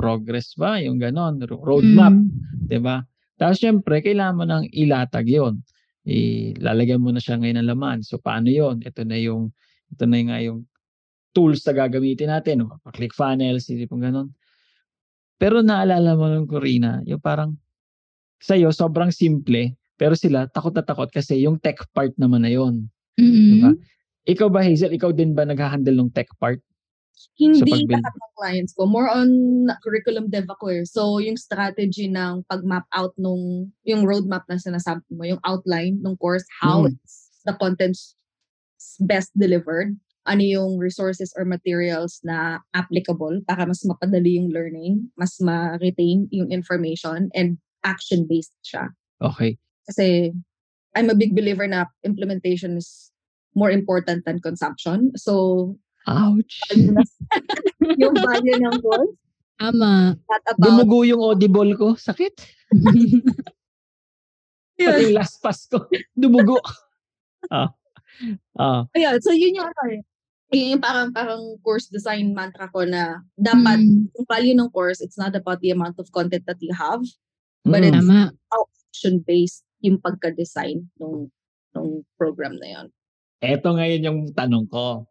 [0.00, 0.80] progress ba?
[0.80, 1.36] Yung ganon.
[1.44, 2.16] ro- Roadmap.
[2.16, 2.28] Mm.
[2.72, 3.04] di ba?
[3.36, 5.60] Tapos, syempre, kailangan mo nang ilatag yon
[6.08, 7.98] Ilalagyan mo na siya ngayon ng laman.
[8.00, 9.52] So, paano yon Ito na yung,
[9.92, 10.60] ito na yung, nga yung
[11.36, 12.64] tools na gagamitin natin.
[12.64, 12.80] no?
[12.88, 14.32] ClickFunnels, isipong ganon.
[15.40, 17.56] Pero naalala mo nung Corina, yung parang
[18.44, 22.88] sa'yo, sobrang simple, pero sila takot na takot kasi yung tech part naman na yon.
[23.16, 23.48] Mm-mm.
[23.56, 23.72] Diba?
[24.28, 26.60] Ikaw ba, Hazel, ikaw din ba nag-handle ng tech part?
[27.38, 27.92] Hindi pag-build.
[28.00, 28.86] lahat ng clients ko.
[28.86, 29.30] More on
[29.84, 30.84] curriculum dev ako eh.
[30.84, 36.16] So, yung strategy ng pag-map out nung, yung roadmap na sinasabi mo, yung outline ng
[36.16, 36.96] course, how Mm.
[36.96, 38.16] it's the contents
[39.00, 39.96] best delivered,
[40.28, 46.48] ano yung resources or materials na applicable para mas mapadali yung learning, mas ma-retain yung
[46.52, 48.88] information, and action-based siya.
[49.20, 49.56] Okay.
[49.88, 50.32] Kasi
[50.96, 53.12] I'm a big believer na implementation is
[53.54, 55.12] more important than consumption.
[55.16, 55.76] So,
[56.08, 56.54] Ouch.
[58.00, 59.12] yung value ng course,
[59.60, 60.16] Tama.
[60.16, 61.88] not about Dumugo yung audible ko.
[61.92, 62.32] Sakit.
[64.80, 65.84] Pati yung last pass ko.
[66.16, 66.56] Dumugo.
[67.52, 67.68] ah.
[68.56, 68.88] Ah.
[68.96, 70.00] Yeah, so yun yung ano eh.
[70.50, 74.08] Yun yung parang, parang course design mantra ko na dapat Mm.
[74.16, 77.04] yung value ng course, it's not about the amount of content that you have,
[77.62, 77.92] But Mm.
[77.92, 78.20] it's- Tama.
[78.90, 81.28] action-based yung pagka-design ng
[81.70, 81.86] ng
[82.18, 82.86] program na yun.
[83.38, 85.06] Eto ngayon yung tanong ko.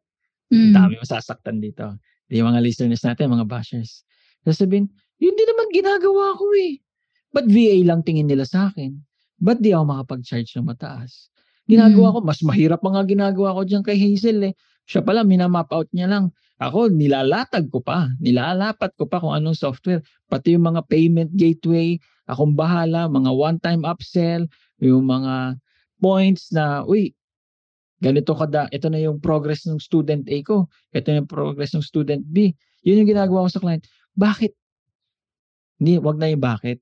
[0.50, 0.74] Mm.
[0.74, 1.86] Dami masasaktan dito.
[2.30, 4.06] Yung mga listeners natin, mga bashers.
[4.46, 6.82] Sasabihin, yun din naman ginagawa ko eh.
[7.30, 8.98] Ba't VA lang tingin nila sa akin?
[9.38, 11.30] Ba't di ako makapag-charge ng mataas?
[11.70, 12.16] Ginagawa Mm.
[12.18, 14.54] ko, mas mahirap pa nga ginagawa ko dyan kay Hazel eh.
[14.90, 16.34] Siya pala, minamap out niya lang.
[16.58, 18.10] Ako, nilalatag ko pa.
[18.18, 20.02] Nilalapat ko pa kung anong software.
[20.28, 24.50] Pati yung mga payment gateway, akong bahala, mga one-time upsell,
[24.82, 25.56] yung mga
[26.02, 27.14] points na, uy,
[28.00, 31.84] ganito kada, ito na yung progress ng student A ko, ito na yung progress ng
[31.84, 32.56] student B.
[32.88, 33.84] Yun yung ginagawa ko sa client.
[34.16, 34.52] Bakit?
[35.80, 36.80] Hindi, wag na yung bakit.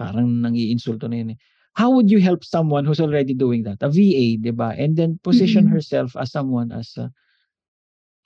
[0.00, 1.38] Parang nangiinsulto na yun eh.
[1.76, 3.78] How would you help someone who's already doing that?
[3.80, 4.74] A VA, di ba?
[4.74, 5.72] And then position Mhm.
[5.72, 7.12] herself as someone as a,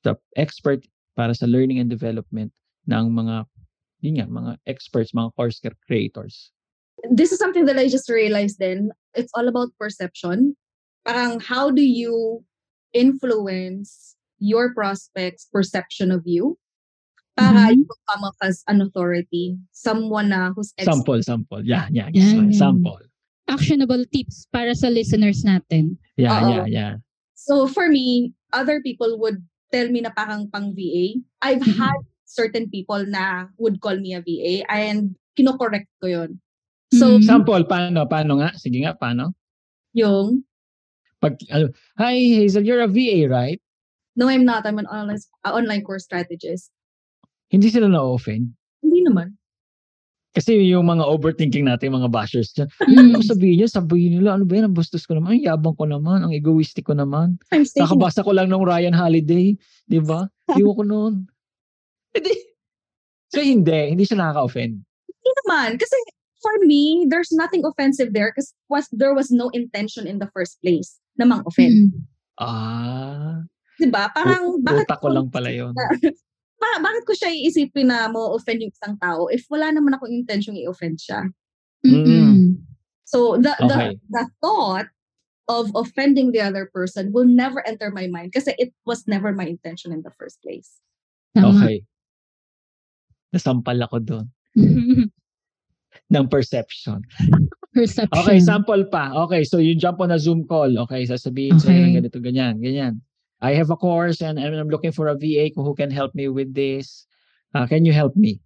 [0.02, 2.50] the expert para sa learning and development
[2.88, 3.44] ng mga
[4.04, 6.52] yun nga, mga experts, mga course creators.
[7.08, 8.92] This is something that I just realized then.
[9.16, 10.56] It's all about perception.
[11.04, 12.40] Parang how do you
[12.96, 16.56] influence your prospects' perception of you
[17.36, 17.82] para Mhm.
[17.82, 20.94] you come off as an authority, someone na who's expert.
[20.96, 21.62] Sample, sample.
[21.62, 22.08] Yeah, yeah.
[22.14, 22.54] Yan.
[22.54, 23.04] Sample.
[23.44, 26.00] Actionable tips para sa listeners natin.
[26.16, 26.48] Yeah, Oo.
[26.48, 26.92] yeah, yeah.
[27.36, 31.20] So for me, other people would tell me na parang pang VA.
[31.44, 31.76] I've Mhm.
[31.76, 36.38] had certain people na would call me a VA and kino-correct ko yun.
[36.94, 37.26] So, Mm.
[37.26, 38.06] Sample, paano?
[38.06, 38.54] Paano nga?
[38.54, 39.34] Sige nga, paano?
[39.94, 40.42] yung,
[41.24, 43.56] Pag, ano, Hi, Hazel, you're a VA, right?
[44.16, 44.66] no, I'm not.
[44.66, 46.70] I'm an online, uh, online course strategist.
[47.50, 48.52] Hindi sila na-offend.
[48.84, 49.34] Hindi naman.
[50.34, 52.66] Kasi yung mga overthinking natin, mga bashers dyan,
[52.98, 55.86] ano sabihin niya, sabihin nila, ano ba yan, ang bastos ko naman, ang yabang ko
[55.86, 57.38] naman, ang egoistic ko naman.
[57.54, 59.54] Nakabasa ko lang ng Ryan Holiday,
[59.86, 60.26] di ba?
[60.58, 61.14] Iwan ko noon.
[62.14, 62.34] Hindi.
[63.30, 64.74] So hindi, hindi siya nakaka-offend.
[64.82, 65.78] Hindi naman.
[65.78, 65.96] Kasi
[66.42, 70.58] for me, there's nothing offensive there because was, there was no intention in the first
[70.60, 71.94] place na mang-offend.
[71.94, 72.02] Mm.
[72.38, 73.46] Ah,
[73.78, 74.06] Diba?
[74.14, 75.74] Parang, bakit utak ko lang pala yun.
[76.62, 80.14] Ba- bakit ko siya iisipin na mo offend yung isang tao if wala naman akong
[80.14, 81.26] intention i-offend siya?
[81.84, 82.56] Mm-mm.
[83.04, 83.98] So the Okay.
[84.00, 84.88] the the thought
[85.50, 89.44] of offending the other person will never enter my mind kasi it was never my
[89.44, 90.80] intention in the first place.
[91.36, 91.52] Tama.
[91.52, 91.84] Okay.
[93.34, 94.26] Nasampal ako doon
[96.12, 97.00] ng perception.
[97.72, 98.22] Perception.
[98.22, 99.10] Okay, sample pa.
[99.26, 100.70] Okay, so you jump on a Zoom call.
[100.86, 101.84] Okay, sasabihin sa'yo Okay.
[101.90, 103.00] ng ganito, ganyan, ganyan.
[103.44, 106.54] I have a course and, I'm looking for a VA who can help me with
[106.54, 107.04] this.
[107.52, 108.40] Uh, can you help me?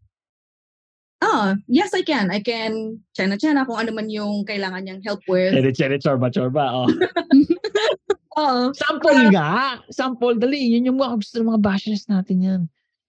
[1.21, 2.31] Ah, yes, I can.
[2.31, 5.51] I can chana-chana kung ano man yung kailangan niyang help with.
[5.55, 6.65] Chere, chere, chorba, chorba.
[6.71, 6.89] Oh.
[8.39, 8.71] Oo.
[8.71, 9.83] Sample nga.
[9.91, 10.79] Sample, dali.
[10.79, 12.61] Yun yung mga gusto ng mga bashers natin yan.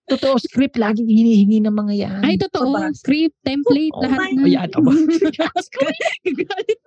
[0.10, 2.19] Totoo, script laging hinihingi ng mga yan.
[2.26, 2.74] Ay, totoo.
[2.74, 2.89] Baba.
[2.91, 4.41] Script, template, Oh, lahat my- na.
[4.45, 4.91] Ayan, aba.
[6.41, 6.82] Galit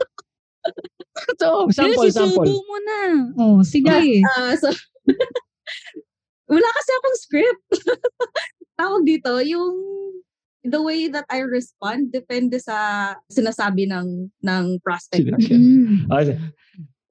[1.13, 2.47] Totoo, Pero sample, sample.
[2.47, 3.01] susubo mo na.
[3.37, 4.23] Oh, sige.
[4.33, 4.71] Ah, so
[6.53, 7.63] wala kasi akong script.
[8.81, 9.75] Tawag dito, yung
[10.63, 12.77] the way that I respond depende sa
[13.29, 15.27] sinasabi ng ng prospect.
[15.43, 16.07] Mm.
[16.07, 16.39] Okay.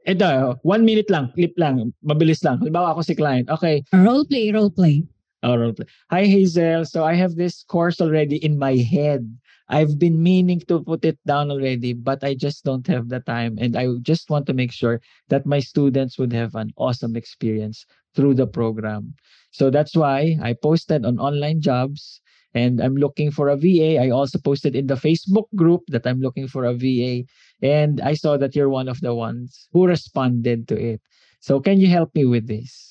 [0.01, 2.57] Ito, one minute lang, clip lang, mabilis lang.
[2.57, 3.45] Halimbawa ako si client.
[3.47, 5.05] Okay, Role play, role play.
[5.43, 6.85] Hi Hazel.
[6.85, 9.25] So I have this course already in my head.
[9.69, 13.57] I've been meaning to put it down already, but I just don't have the time.
[13.59, 17.85] And I just want to make sure that my students would have an awesome experience
[18.13, 19.15] through the program.
[19.51, 22.21] So that's why I posted on online jobs
[22.53, 23.97] and I'm looking for a VA.
[23.97, 27.23] I also posted in the Facebook group that I'm looking for a VA.
[27.63, 31.01] And I saw that you're one of the ones who responded to it.
[31.39, 32.90] So can you help me with this?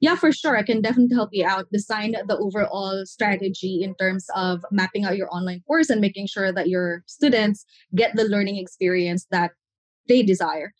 [0.00, 0.56] Yeah, for sure.
[0.56, 1.66] I can definitely help you out.
[1.72, 6.52] Design the overall strategy in terms of mapping out your online course and making sure
[6.52, 9.52] that your students get the learning experience that
[10.08, 10.72] they desire.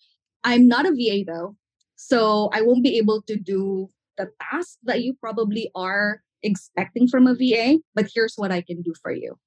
[0.45, 1.57] I'm not a VA though,
[1.97, 7.27] so I won't be able to do the task that you probably are expecting from
[7.27, 9.39] a VA, but here's what I can do for you.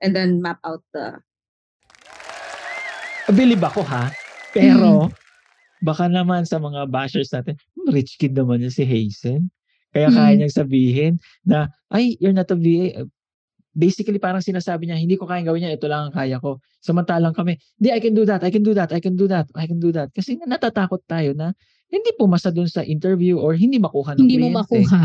[0.00, 1.22] And then map out the
[3.30, 4.10] Believe ako ha.
[4.50, 5.08] Pero,
[5.80, 9.50] baka naman sa mga bashers natin, "Hmm, rich kid naman yun si Hazen.
[9.92, 10.36] Kaya kaya Mm.
[10.40, 11.12] niyang sabihin
[11.44, 13.04] na, ay, you're not a VA.
[13.72, 16.60] Basically, parang sinasabi niya, hindi ko kayang gawin yan, ito lang ang kaya ko.
[16.84, 19.48] Samantalang kami, hindi, I can do that, I can do that, I can do that,
[19.56, 20.12] I can do that.
[20.12, 21.56] Kasi natatakot tayo na
[21.88, 24.60] hindi pumasa dun sa interview or hindi makuha ng Hindi mo kliyente.
[24.60, 25.02] makuha.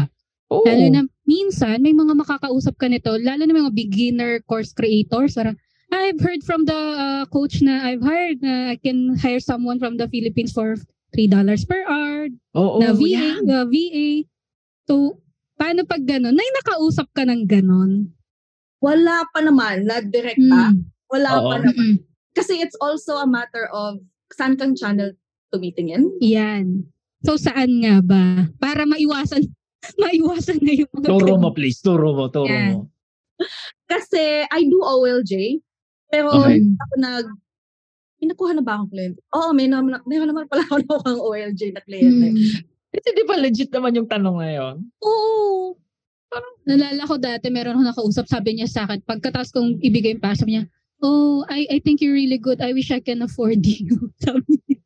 [0.52, 0.64] Oo.
[0.68, 5.56] Lalo na, minsan, may mga makakausap ka nito, lalo na mga beginner course creators, parang,
[5.88, 9.96] I've heard from the uh, coach na I've hired na I can hire someone from
[9.96, 10.76] the Philippines for
[11.12, 11.32] $3
[11.64, 13.42] per hour, Oo, na VA, yan.
[13.48, 14.28] uh, VA.
[14.86, 15.20] So,
[15.56, 16.32] paano pag gano'n?
[16.32, 18.12] Nay, nakausap ka ng gano'n.
[18.78, 20.70] wala pa naman na direkta.
[20.70, 20.86] Mm.
[21.10, 21.50] Wala Oo.
[21.50, 21.98] pa naman.
[22.32, 23.98] Kasi it's also a matter of
[24.30, 25.10] saan kang channel
[25.50, 26.06] tumitingin.
[26.22, 26.86] Yan.
[27.26, 28.46] So, saan nga ba?
[28.62, 29.50] Para maiwasan,
[30.04, 31.82] maiwasan na yung mga Turo mo, please.
[31.82, 32.70] Turo mo, turo Yan.
[32.70, 32.80] mo.
[33.88, 35.58] Kasi I do OLJ,
[36.08, 36.62] pero Okay.
[36.62, 37.26] ako nag
[38.18, 39.20] Pinakuha na ba akong kliyente?
[39.38, 42.28] Oo, may naman, may naman pala ako nakuha OLJ na kliyente.
[42.34, 42.38] Mm.
[42.94, 44.76] Kasi di ba legit naman yung tanong na yun?
[45.06, 45.78] Oo.
[46.28, 50.24] Parang nalala ko dati, meron ako nakausap, sabi niya sa akin, pagkatapos kong ibigay yung
[50.24, 50.66] pasa niya,
[51.06, 52.60] oh, I, I think you're really good.
[52.60, 54.12] I wish I can afford you.
[54.18, 54.82] sabi niya.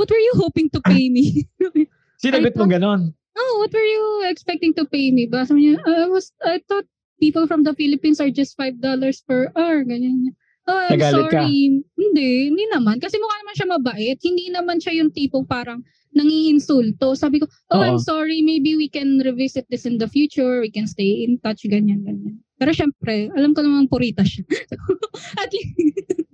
[0.00, 1.44] What were you hoping to pay me?
[2.24, 3.12] Sinagot mo ganon.
[3.36, 5.28] oh, what were you expecting to pay me?
[5.28, 6.88] Ba, sabi niya, I was, I thought
[7.20, 8.80] people from the Philippines are just $5
[9.28, 9.84] per hour.
[9.84, 10.32] Ganyan niya.
[10.62, 11.42] Oh, I'm Nagalit ka?
[11.42, 11.82] sorry.
[11.98, 13.02] Hindi, hindi naman.
[13.02, 14.18] Kasi mukha naman siya mabait.
[14.22, 15.82] Hindi naman siya yung tipong parang
[16.14, 17.18] nangiinsulto.
[17.18, 18.02] Sabi ko, oh, I'm Oo.
[18.02, 18.46] sorry.
[18.46, 20.62] Maybe we can revisit this in the future.
[20.62, 21.66] We can stay in touch.
[21.66, 22.38] Ganyan, ganyan.
[22.56, 24.46] Pero syempre, alam ko namang purita siya.
[25.42, 25.74] At least,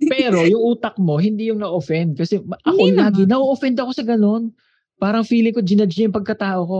[0.05, 2.13] Pero yung utak mo, hindi yung na-offend.
[2.13, 3.33] Kasi ako Hindi lagi, naman.
[3.33, 4.53] na-offend ako sa ganon.
[5.01, 6.79] Parang feeling ko, ginadge yung pagkatao ko.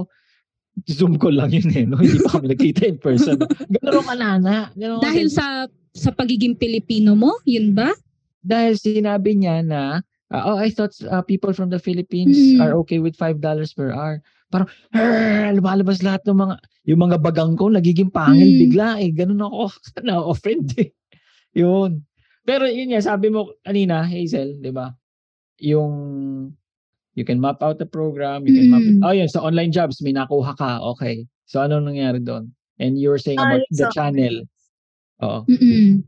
[0.86, 1.84] Zoom ko lang yun eh.
[1.84, 1.98] No?
[1.98, 3.42] Hindi pa kami nagkita in person.
[3.82, 4.70] Ganon ka nana.
[4.78, 7.92] Ganon ka- dahil sa sa pagiging Pilipino mo, yun ba?
[8.40, 10.00] dahil sinabi niya na,
[10.32, 12.64] uh, oh, I thought uh, people from the Philippines Mm.
[12.64, 13.36] are okay with $5
[13.76, 14.24] per hour.
[14.50, 14.70] Parang,
[15.54, 16.56] lumalabas lahat ng mga,
[16.88, 18.60] yung mga bagang ko, nagiging pangil Mm.
[18.64, 19.12] bigla eh.
[19.12, 19.76] Ganun ako,
[20.08, 20.90] na-offend eh.
[21.54, 22.02] Yun.
[22.48, 24.90] Pero yun nga, sabi mo kanina, Hazel, di ba?
[25.60, 25.94] Yung
[27.20, 29.04] you can map out the program, you can map Mm.
[29.04, 30.80] Oh, yun, sa online jobs, may nakuha ka.
[30.96, 31.28] Okay.
[31.44, 32.56] So, ano nangyari doon?
[32.80, 34.48] And you were saying about the so- channel.
[35.24, 35.44] Oo.
[35.48, 36.04] Mm-mm.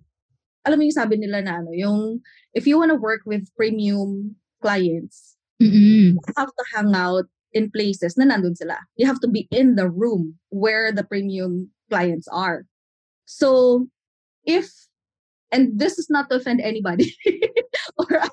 [0.67, 2.21] Alam mo yung sabi nila na ano, yung
[2.53, 6.15] if you want to work with premium clients, Mm-mm.
[6.15, 8.77] you have to hang out in places na nandun sila.
[8.95, 12.63] You have to be in the room where the premium clients are.
[13.25, 13.87] So,
[14.45, 14.69] if,
[15.51, 17.11] and this is not to offend anybody,
[17.97, 18.23] or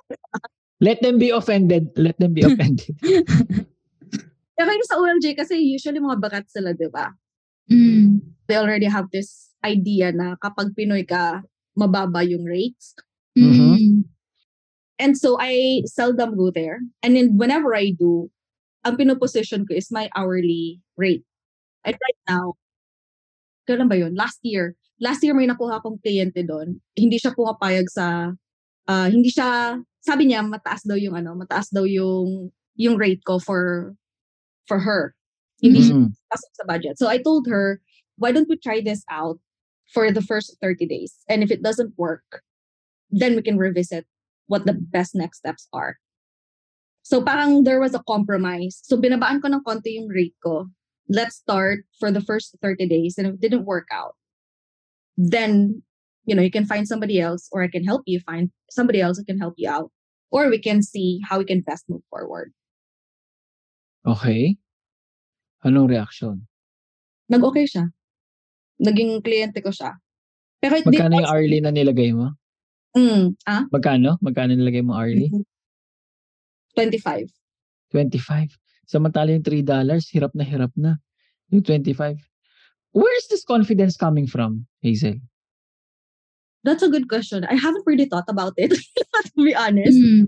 [0.80, 1.90] Let them be offended.
[1.98, 2.94] Let them be offended.
[4.58, 7.10] Kaya kayo sa OLJ kasi usually mga bakat sila, di ba?
[7.70, 8.20] Mm.
[8.48, 11.44] They already have this idea na kapag Pinoy ka,
[11.76, 12.96] mababa yung rates.
[13.37, 14.09] Mm.
[14.98, 16.83] And so I seldom go there.
[17.02, 18.31] And then whenever I do,
[18.83, 21.22] ang pinoposition ko is my hourly rate.
[21.87, 22.59] And right now,
[23.68, 24.18] kailan ba yun?
[24.18, 24.74] Last year.
[24.98, 26.83] Last year may nakuha akong kliyente doon.
[26.98, 28.35] Hindi siya pumapayag sa,
[28.90, 33.38] ah, hindi siya, sabi niya mataas daw yung ano, mataas daw yung, yung rate ko
[33.38, 33.94] for,
[34.66, 35.14] for her.
[35.62, 36.14] Hindi siya Mhm.
[36.31, 36.99] pasok sa budget.
[36.99, 37.81] So I told her,
[38.16, 39.38] why don't we try this out
[39.90, 41.14] for the first 30 days?
[41.29, 42.42] And if it doesn't work,
[43.11, 44.07] then we can revisit
[44.47, 45.99] what the best next steps are.
[47.03, 48.81] So parang there was a compromise.
[48.85, 50.68] So binabaan ko ng konti yung rate ko.
[51.09, 53.16] Let's start for the first 30 days.
[53.16, 54.12] And if it didn't work out,
[55.16, 55.83] then,
[56.29, 59.16] you know, you can find somebody else or I can help you find somebody else
[59.16, 59.90] who can help you out.
[60.31, 62.53] Or we can see how we can best move forward.
[64.05, 64.59] Okay.
[65.68, 66.48] Anong reaction?
[67.28, 67.92] Nag-okay siya.
[68.81, 70.00] Naging kliyente ko siya.
[70.64, 72.33] Pero it Magkano did yung hourly na nilagay mo?
[72.96, 73.68] Mm, ah?
[73.68, 74.16] Magkano?
[74.24, 75.28] Magkano nilagay mo hourly?
[76.72, 77.28] 25.
[77.92, 78.57] 25.
[78.88, 79.68] Samantala yung $3,
[80.16, 80.96] hirap na hirap na.
[81.52, 82.16] Yung 25.
[82.96, 85.20] Where is this confidence coming from, Hazel?
[86.64, 87.44] That's a good question.
[87.44, 88.72] I haven't really thought about it,
[89.37, 89.94] to be honest.
[89.94, 90.24] Mm.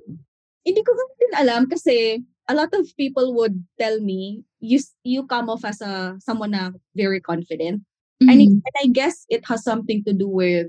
[0.69, 5.47] Hindi ko din alam kasi a lot of people would tell me, you, you come
[5.49, 7.87] off as a someone na very confident.
[8.27, 10.67] And, it- and I guess it has something to do with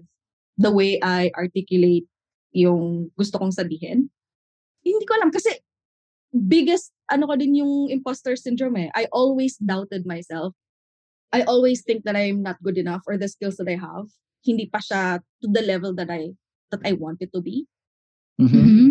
[0.61, 2.05] the way I articulate
[2.53, 4.13] yung gusto kong sabihin.
[4.85, 5.49] Hindi ko alam kasi
[6.31, 8.89] biggest ano ko din yung imposter syndrome eh.
[8.95, 10.53] I always doubted myself.
[11.33, 14.07] I always think that I'm not good enough or the skills that I have
[14.45, 16.33] hindi pa siya to the level that I
[16.71, 17.67] that I want it to be.
[18.41, 18.49] Mhm.
[18.49, 18.89] Mhm.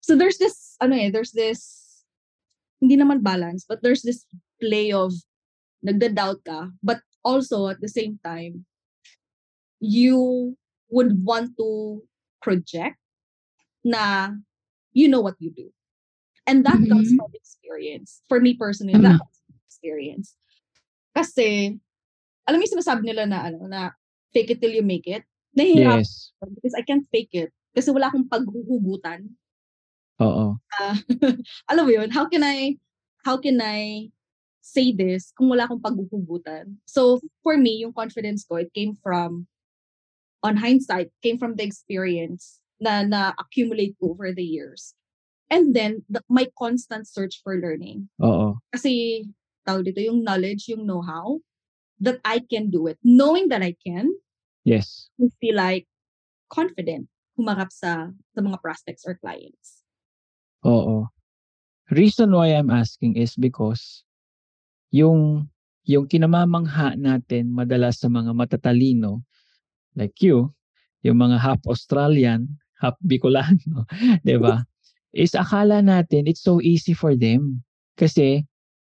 [0.00, 1.79] So there's this ano eh, there's this
[2.80, 4.24] hindi naman balance, but there's this
[4.60, 5.12] play of
[5.84, 8.64] nagda-doubt ka, but also at the same time
[9.80, 10.56] you
[10.92, 12.02] would want to
[12.44, 12.96] project
[13.84, 14.32] na
[14.92, 15.72] you know what you do.
[16.44, 17.16] And that comes Mhm.
[17.16, 18.20] from experience.
[18.28, 19.16] For me personally, Tama.
[19.16, 20.36] that comes from experience.
[21.16, 21.78] Kasi,
[22.48, 23.92] alam mo yung sinasabi nila na ano, na
[24.34, 25.24] fake it till you make it.
[25.56, 26.32] Nahihirap Yes.
[26.42, 27.50] because I can't fake it.
[27.72, 29.30] Kasi wala akong paghuhugutan.
[30.20, 30.60] Oo.
[30.76, 30.96] Ah,
[31.70, 32.76] alam mo yun, how can I,
[33.24, 34.12] how can I
[34.60, 36.76] say this kung wala akong paghuhugutan?
[36.84, 39.48] So, for me, yung confidence ko, it came from,
[40.44, 44.94] on hindsight, came from the experience na na-accumulate over the years.
[45.50, 48.08] And then, the, my constant search for learning.
[48.22, 48.60] Oo.
[48.72, 49.24] Kasi,
[49.66, 51.40] tawag dito, yung knowledge, yung know-how,
[52.00, 52.96] that I can do it.
[53.04, 54.12] Knowing that I can,
[54.64, 55.08] Yes.
[55.20, 55.88] I feel like
[56.52, 59.79] confident humarap sa, sa mga prospects or clients.
[60.66, 61.08] Oo.
[61.90, 64.06] Reason why I'm asking is because
[64.94, 65.50] yung
[65.88, 69.24] yung kinamamangha natin madalas sa mga matatalino
[69.98, 70.54] like you,
[71.02, 72.46] yung mga half Australian,
[72.78, 73.88] half Bicolano,
[74.24, 74.62] 'di ba?
[75.10, 77.66] Is akala natin it's so easy for them.
[77.98, 78.46] Kasi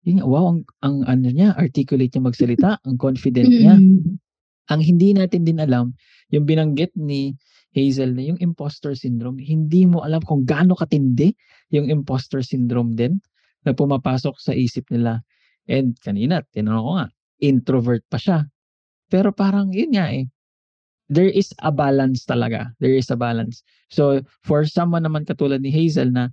[0.05, 3.75] yun, wow, ang, ang ano niya, articulate niya magsalita, ang confident niya.
[3.81, 4.21] Mm.
[4.69, 5.97] Ang hindi natin din alam,
[6.29, 7.33] yung binanggit ni
[7.75, 11.35] Hazel na yung imposter syndrome, hindi mo alam kung gaano katindi
[11.75, 13.19] yung imposter syndrome din
[13.67, 15.21] na pumapasok sa isip nila.
[15.67, 17.09] And kanina, tinanong ko nga,
[17.43, 18.47] introvert pa siya.
[19.11, 20.31] Pero parang yun nga eh,
[21.11, 22.71] there is a balance talaga.
[22.79, 23.67] There is a balance.
[23.91, 26.31] So, for someone naman katulad ni Hazel na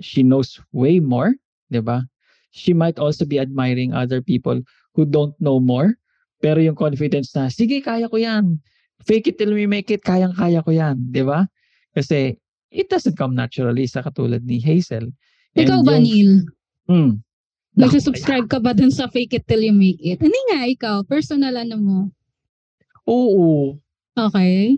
[0.00, 1.36] she knows way more,
[1.68, 2.08] di ba?
[2.48, 4.64] She might also be admiring other people
[4.96, 5.98] who don't know more
[6.38, 8.62] pero yung confidence na, sige, kaya ko yan.
[9.00, 10.98] Fake it till we make it, kayang-kaya ko yan.
[11.08, 11.46] Di ba?
[11.92, 12.34] Kasi,
[12.68, 15.08] it doesn't come naturally sa katulad ni Hazel.
[15.54, 16.32] And Ikaw ba, yung- Neil?
[16.86, 17.12] Hmm.
[17.72, 20.18] Naku, Nagsusubscribe ka ba dun sa fake it till you make it?
[20.18, 20.96] Hindi nga, ikaw.
[21.04, 21.98] Personal ano mo.
[23.06, 23.78] Oo.
[24.12, 24.74] Okay.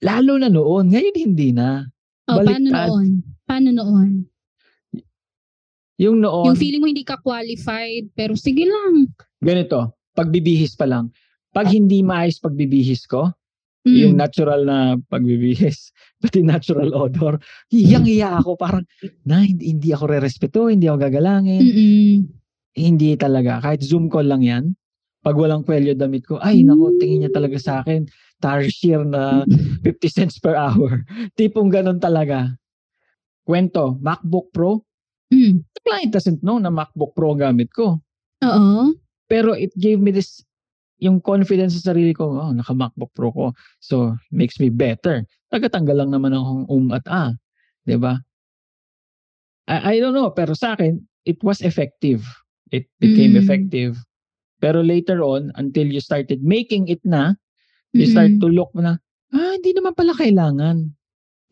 [0.00, 0.88] Lalo na noon.
[0.88, 1.84] Ngayon, hindi na.
[2.24, 2.88] O, paano Baliktad.
[2.88, 3.08] noon?
[3.44, 4.10] Paano noon?
[5.98, 9.10] Yung noon, Yung feeling mo hindi ka qualified, pero sige lang.
[9.42, 11.10] ganito, pagbibihis pa lang.
[11.50, 13.34] Pag hindi maayos pagbibihis ko,
[13.96, 14.20] yung Mm.
[14.20, 14.78] natural na
[15.08, 15.90] pagbibihis,
[16.22, 17.38] pati natural odor.
[17.70, 18.84] Hiyang-hiya ako, parang,
[19.24, 21.60] na, hindi, hindi ako re-respeto, hindi ako gagalangin.
[21.62, 22.14] Mm-mm.
[22.76, 23.58] Hindi talaga.
[23.58, 24.64] Kahit Zoom call lang yan,
[25.22, 28.06] pag walang kwelyo damit ko, ay, nako, tingin niya talaga sa akin,
[28.38, 29.42] tarsier na
[29.82, 31.02] 50 cents per hour.
[31.38, 32.54] Tipong ganun talaga.
[33.42, 34.84] Kwento, MacBook Pro,
[35.28, 35.60] Mm.
[35.60, 38.00] the client doesn't know na MacBook Pro gamit ko.
[38.40, 38.96] Oo.
[39.28, 40.40] Pero it gave me this,
[40.98, 43.46] yung confidence sa sarili ko, oh, naka MacBook Pro ko.
[43.78, 45.22] So, makes me better.
[45.50, 47.30] Tagatanggal lang naman akong um at ah.
[47.86, 48.18] 'Di ba?
[49.68, 52.24] I, I don't know, pero sa akin, it was effective.
[52.72, 53.40] It became Mm.
[53.44, 53.96] effective.
[54.58, 57.38] Pero later on, until you started making it na,
[57.94, 58.42] you start Mm-mm.
[58.42, 58.98] to look na,
[59.30, 60.88] ah, hindi naman pala kailangan.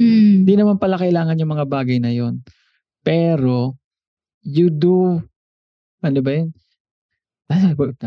[0.02, 0.44] Mm.
[0.44, 2.42] Hindi naman pala kailangan yung mga bagay na yon.
[3.06, 3.78] Pero,
[4.42, 5.22] you do,
[6.02, 6.50] ano ba yun?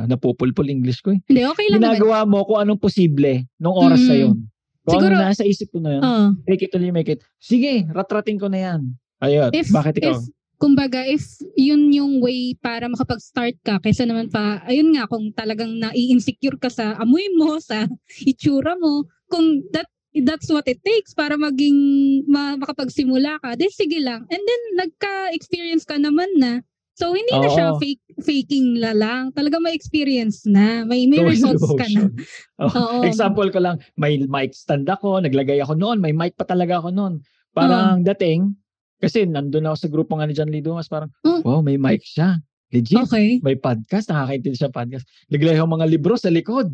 [0.09, 1.19] Napupulpul English ko eh.
[1.27, 1.95] Hindi, okay lang naman.
[1.95, 4.15] Ginagawa mo kung anong posible nung oras Mm.
[4.19, 4.37] yun.
[4.83, 6.25] Kung Siguro- ano nasa isip ko na yun, Oo.
[6.49, 7.21] make it you make it.
[7.37, 8.81] Sige, ratratin ko na yan.
[9.19, 10.15] Ayun, if, bakit ikaw?
[10.15, 10.19] if,
[10.55, 11.23] kumbaga, if
[11.55, 16.71] yun yung way para makapag-start ka, kaysa naman pa, ayun nga, kung talagang nai-insecure ka
[16.71, 17.85] sa amoy mo, sa
[18.23, 19.87] itsura mo, kung that
[20.25, 21.77] that's what it takes para maging
[22.25, 24.25] ma- makapagsimula ka, then sige lang.
[24.25, 26.65] And then, nagka-experience ka naman na.
[26.99, 27.79] So, hindi na siya Oo.
[27.79, 29.31] fake, faking la lang.
[29.31, 30.83] Talaga may experience na.
[30.83, 32.11] May, may Going results ka na.
[32.59, 33.07] Oh, Oo.
[33.07, 36.91] Example ko lang, may mic stand ako, naglagay ako noon, may mic pa talaga ako
[36.91, 37.23] noon.
[37.55, 38.51] Parang dating,
[38.99, 41.39] kasi nandun ako sa grupo nga ni John Lee Dumas, parang, Oh.
[41.39, 42.35] wow, may mic siya.
[42.69, 42.99] Legit.
[43.07, 43.39] Okay.
[43.39, 45.07] May podcast, nakakaintindi siya podcast.
[45.31, 46.67] Naglagay ako mga libro sa likod.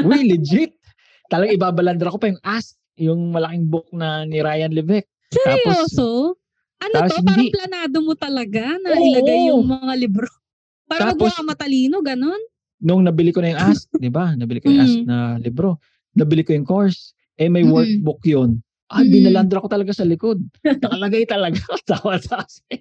[0.00, 0.72] Uy, legit.
[1.28, 5.12] Talagang ibabalandra ko pa yung Ask, yung malaking book na ni Ryan Levesque.
[5.36, 6.40] Tapos, Seryoso?
[6.76, 7.24] Ano tapos to?
[7.24, 9.02] Parang hindi- planado mo talaga na Oo.
[9.02, 10.28] ilagay yung mga libro.
[10.90, 12.38] Para Tapos- magmukha matalino, ganun?
[12.76, 14.36] nung nabili ko na yung Ask, di ba?
[14.36, 15.06] Nabili ko yung Ask Mm.
[15.08, 15.80] na libro.
[16.12, 17.16] Nabili ko yung course.
[17.36, 18.60] Eh, may workbook yun.
[18.86, 19.10] Ah, Mm.
[19.10, 20.38] binalandra ko talaga sa likod.
[20.84, 21.58] Nakalagay talaga.
[21.88, 22.80] Tawa sa akin.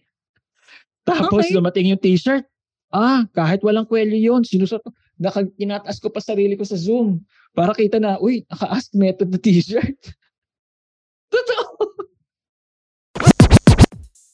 [1.01, 1.55] Tapos, Okay.
[1.55, 2.43] dumating yung t-shirt.
[2.91, 4.91] Ah, kahit walang kwelyo yun, sinusot ko.
[5.15, 7.23] Naka, tinataas ko pa sarili ko sa Zoom.
[7.51, 9.95] Para kita na, uy, naka-ask method na t-shirt.
[11.29, 11.64] Totoo.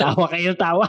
[0.00, 0.86] Tawa kayo, tawa.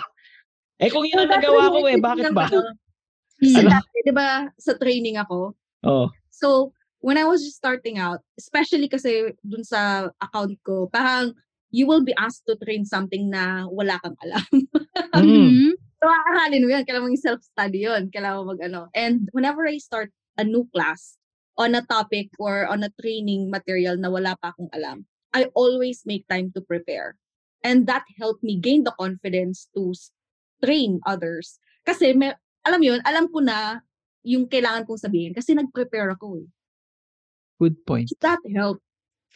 [0.81, 2.49] Eh kung yun ang nagawa ko eh, bakit ba?
[2.51, 2.59] Sa
[3.61, 3.69] Ano?
[3.69, 8.89] dati, di ba, sa training ako, Oh, So, when I was just starting out, especially
[8.89, 11.37] kasi dun sa account ko, parang
[11.69, 14.49] you will be asked to train something na wala kang alam.
[15.15, 15.77] mm.
[16.01, 16.83] So, akakalin mo yun.
[16.83, 18.03] Kailangan mo yung self-study yun.
[18.09, 18.81] Kailangan mo mag-ano.
[18.97, 21.15] And whenever I start a new class
[21.55, 26.03] on a topic or on a training material na wala pa akong alam, I always
[26.03, 27.15] make time to prepare.
[27.65, 29.97] And that helped me gain the confidence to
[30.61, 31.57] train others.
[31.81, 33.81] Kasi, may, alam yun, alam ko na
[34.21, 36.47] yung kailangan kong sabihin kasi nag-prepare ako eh.
[37.57, 38.13] Good point.
[38.21, 38.77] that help?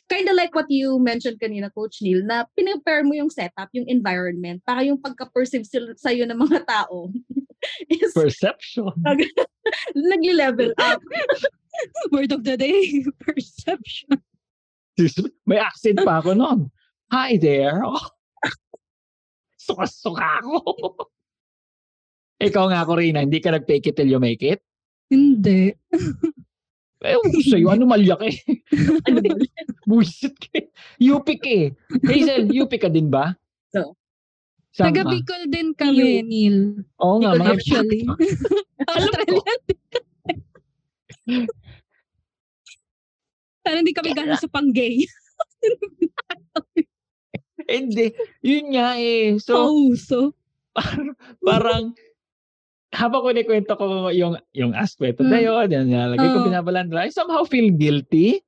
[0.10, 3.86] Kind of like what you mentioned kanina, Coach Neil, na pinapare mo yung setup, yung
[3.86, 7.14] environment, para yung pagka-perceive sil- sa'yo ng mga tao
[7.94, 8.90] is Perception.
[9.96, 11.02] nag-level up.
[12.12, 14.20] Word of the day, perception.
[15.46, 16.60] May accent pa ako noon.
[17.14, 17.86] Hi there.
[17.86, 18.19] Oh.
[19.68, 20.58] Suka-suka ako.
[22.48, 24.64] Ikaw nga, Corina, hindi ka nag-fake it till you make it?
[25.12, 25.76] Hindi.
[27.00, 27.16] Eh,
[27.48, 28.40] sa'yo, anomalya ka eh.
[29.08, 29.36] ano ba?
[29.90, 30.68] Bullshit ka eh.
[31.00, 31.76] UP ka eh.
[32.08, 33.36] Hazel, UP ka din ba?
[33.76, 33.96] Oo.
[34.72, 35.10] Saan Taga?
[35.10, 36.84] Bicol din kami, Neil.
[37.02, 38.02] Oo nga, Bicol mga Actually.
[38.88, 39.40] Alam ko.
[39.42, 40.36] Australian din kami.
[43.64, 45.04] Pero hindi kami gano'n sa pang-gay.
[47.70, 48.06] Hindi.
[48.42, 49.38] Yun nga eh.
[49.38, 50.34] So, Pauso.
[50.76, 51.14] parang,
[51.46, 51.84] parang
[52.90, 55.46] habang kunikwento ko yung yung aspect na Mm.
[55.46, 56.48] yun, yan, nalagay ko Oo.
[56.50, 58.42] binabalandra, I somehow feel guilty.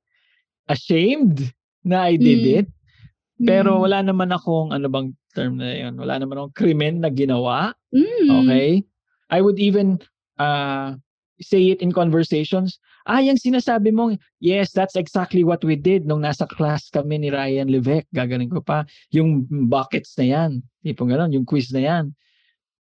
[0.70, 1.52] ashamed
[1.82, 2.58] na I did Mm.
[2.62, 2.68] it.
[3.42, 3.82] Pero Mm.
[3.82, 5.98] wala naman akong, ano bang term na yun?
[5.98, 7.74] Wala naman akong krimen na ginawa.
[7.90, 8.30] Mm.
[8.46, 8.86] Okay?
[9.28, 9.98] I would even
[10.38, 10.94] uh,
[11.42, 12.78] say it in conversations.
[13.04, 17.28] Ah, yung sinasabi mo, yes, that's exactly what we did nung nasa class kami ni
[17.34, 18.06] Ryan Levesque.
[18.14, 18.86] Gagaling ko pa.
[19.10, 20.50] Yung buckets na yan.
[20.86, 22.04] Tipong gano'n, yung quiz na yan.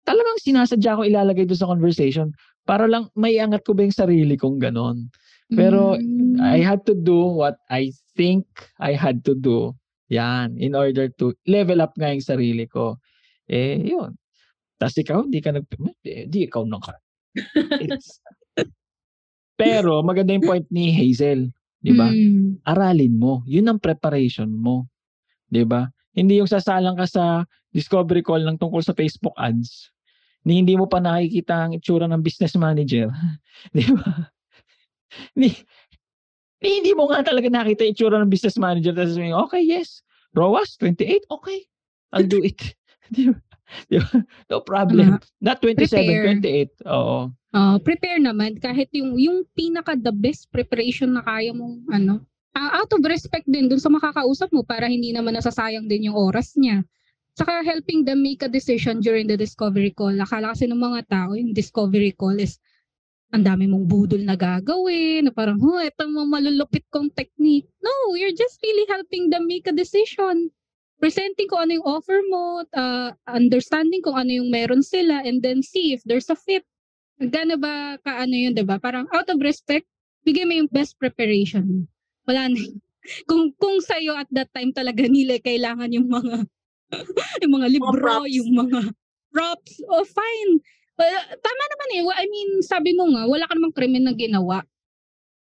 [0.05, 2.29] Talagang sinasadya ko ilalagay doon sa conversation
[2.65, 5.09] para lang maiangat ko ba yung sarili kong gano'n.
[5.51, 6.39] Pero Mm.
[6.39, 8.47] I had to do what I think
[8.79, 9.75] I had to do.
[10.07, 12.99] Yan, in order to level up nga yung sarili ko.
[13.51, 14.15] Eh, yun.
[14.79, 15.67] Tapos ikaw, di ka nag...
[16.03, 16.95] Eh, di ikaw na ka.
[17.83, 18.19] It's-
[19.61, 21.53] Pero maganda yung point ni Hazel.
[21.81, 22.09] Di ba?
[22.09, 22.61] Mm.
[22.65, 23.45] Aralin mo.
[23.45, 24.89] Yun ang preparation mo.
[25.49, 25.89] Di ba?
[26.17, 29.93] Hindi yung sasalang ka sa discovery call ng tungkol sa Facebook ads
[30.41, 33.13] ni hindi mo pa nakikita ang itsura ng business manager.
[33.77, 34.33] Di ba?
[35.37, 35.53] Ni,
[36.63, 38.93] ni hindi mo nga talaga nakita yung itsura ng business manager.
[38.95, 40.01] Tapos sabihin, okay, yes.
[40.33, 41.59] ROAS, 28, okay.
[42.15, 42.57] I'll do it.
[43.13, 43.37] Di ba?
[44.51, 45.19] No problem.
[45.39, 46.25] Not 27, Prepare.
[46.39, 46.91] 28.
[46.91, 47.31] Oo.
[47.51, 52.23] Ah, prepare naman kahit yung yung pinaka the best preparation na kaya mong ano
[52.55, 56.17] ah, out of respect din dun sa makakausap mo para hindi naman nasasayang din yung
[56.17, 56.83] oras niya.
[57.35, 60.11] Saka helping them make a decision during the discovery call.
[60.11, 62.59] Akala kasi ng mga tao, yung discovery call is
[63.31, 67.71] ang dami mong budol na gagawin, na parang, oh, ito mga malulupit kong technique.
[67.79, 70.51] No, you're just really helping them make a decision.
[71.01, 75.65] Presenting kung ano yung offer mo, uh, understanding kung ano yung meron sila, and then
[75.65, 76.61] see if there's a fit.
[77.17, 78.77] Gano ba ka ano yun, 'di ba?
[78.77, 79.89] Parang out of respect,
[80.21, 81.81] bigay mo yung best preparation mo.
[82.29, 82.61] Wala na.
[83.29, 86.45] Kung kung sa at that time talaga nila kailangan yung mga
[87.41, 88.29] yung mga libro, props.
[88.29, 88.93] yung mga
[89.33, 90.61] props, oh fine.
[91.01, 91.09] But,
[91.41, 92.01] tama naman eh.
[92.13, 94.61] I mean, sabi mo nga, wala ka namang krimen na ginawa.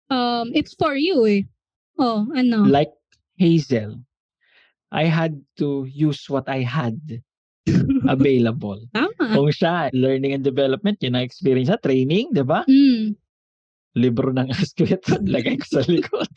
[0.08, 1.44] Um, it's for you eh.
[2.00, 2.64] Oh, ano?
[2.64, 2.96] Like
[3.36, 4.00] Hazel,
[4.90, 6.98] I had to use what I had
[8.10, 8.82] available.
[8.90, 9.34] Tama.
[9.34, 12.66] Kung siya, learning and development, yun ang experience sa training, di ba?
[12.66, 13.14] Mm.
[13.94, 16.30] Libro ng Asqueton, lagay ko sa likod.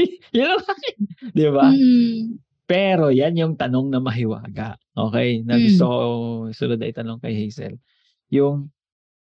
[0.36, 0.96] yun ang akin,
[1.36, 1.68] di ba?
[1.68, 2.40] Mm.
[2.64, 4.80] Pero yan yung tanong na mahiwaga.
[4.96, 5.44] Okay?
[5.44, 5.64] Na Mm.
[5.68, 5.96] gusto ko
[6.56, 7.76] sunod na itanong kay Hazel.
[8.32, 8.72] Yung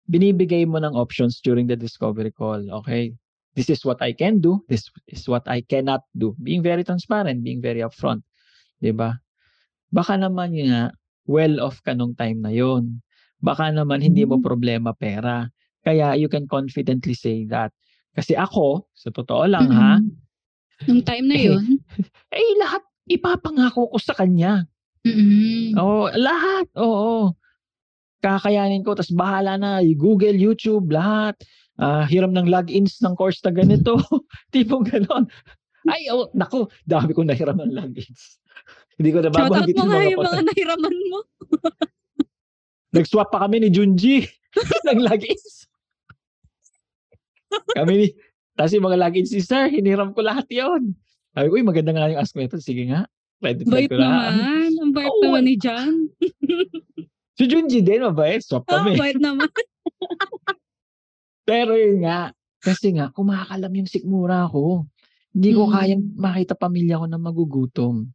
[0.06, 2.62] binibigay mo ng options during the discovery call.
[2.82, 3.10] Okay?
[3.58, 4.62] This is what I can do.
[4.70, 6.38] This is what I cannot do.
[6.38, 8.22] Being very transparent, being very upfront.
[8.80, 9.16] 'Di ba?
[9.92, 10.92] Baka naman yun nga,
[11.28, 13.00] well off ka nung time na yon.
[13.40, 15.46] Baka naman hindi mo problema pera.
[15.86, 17.70] Kaya you can confidently say that.
[18.16, 20.10] Kasi ako, sa totoo lang ha, Mm.
[20.86, 21.64] Nung time na Eh, yun.
[22.34, 24.66] eh lahat ipapangako ko sa kanya.
[25.06, 25.72] Mm.
[25.78, 26.66] Oo, lahat.
[26.76, 27.32] Oo.
[28.20, 28.92] Kakayanin ko.
[28.96, 29.80] Tapos bahala na.
[29.96, 31.38] Google, YouTube, lahat.
[31.78, 33.96] Ah, hiram ng logins ng course na ganito.
[34.52, 35.28] Tipong ganon.
[35.86, 38.38] Ay, oh, naku, dami kong nahiram ng logins.
[38.98, 41.18] Hindi ko na mo nga mga yung mga nahiraman mo.
[42.96, 44.24] Nag-swap pa kami ni Junji
[44.88, 45.68] ng logins.
[47.76, 48.06] kami ni,
[48.56, 50.96] tapos yung mga logins ni Sir, hiniram ko lahat yon.
[51.36, 52.64] Sabi ko, uy, maganda nga yung ask method.
[52.64, 53.04] Sige nga.
[53.44, 54.32] Credit card ko lahat.
[54.32, 54.70] naman.
[54.80, 55.92] Ang bait Oo, naman ni John.
[57.36, 58.40] Si Junji din, mabait.
[58.40, 58.96] Swap Oh, kami.
[58.96, 59.44] bait naman.
[61.44, 64.88] Pero yun nga, kasi nga, kumakalam yung sikmura ko.
[65.36, 65.72] Hindi ko Mm.
[65.76, 68.08] kayang makita pamilya ko na magugutom.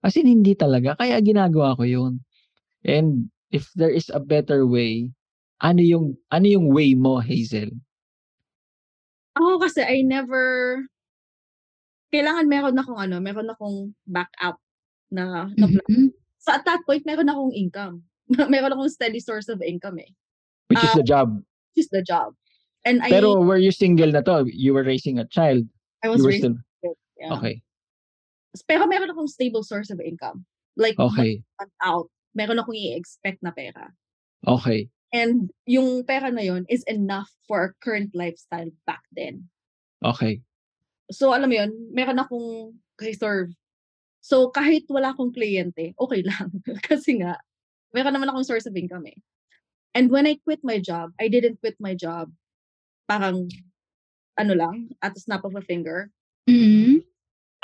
[0.00, 0.96] As in, hindi talaga.
[0.96, 2.24] Kaya ginagawa ko yun.
[2.80, 5.12] And if there is a better way,
[5.60, 7.76] ano yung, ano yung way mo, Hazel?
[9.36, 10.80] Ako kasi I never
[12.08, 14.56] kailangan meron akong ano, meron akong backup
[15.12, 15.84] na, na plan.
[15.92, 16.08] Mhm.
[16.40, 18.00] So at that point, meron akong income.
[18.48, 20.08] meron akong steady source of income eh.
[20.72, 21.36] Which is Ah, the job.
[21.76, 22.32] Which is the job.
[22.86, 24.46] And I, Pero were you single na to?
[24.48, 25.66] You were raising a child.
[26.06, 27.34] I was You raised still, yeah.
[27.34, 27.58] okay.
[28.70, 30.46] Pero meron akong stable source of income.
[30.78, 31.42] Like, Okay.
[31.82, 33.90] out, meron akong i-expect na pera.
[34.46, 34.86] Okay.
[35.10, 39.50] And yung pera na yon is enough for our current lifestyle back then.
[40.04, 40.40] Okay.
[41.10, 43.50] So, alam mo yun, meron akong reserve.
[44.20, 46.62] So, kahit wala akong kliyente, okay lang.
[46.88, 47.38] Kasi nga,
[47.94, 49.18] meron naman akong source of income eh.
[49.96, 52.28] And when I quit my job, I didn't quit my job
[53.08, 53.48] parang,
[54.36, 56.12] ano lang, at the snap of a finger.
[56.48, 57.02] Mhm.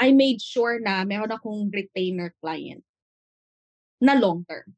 [0.00, 2.82] I made sure na meron akong retainer client
[4.02, 4.74] na long term.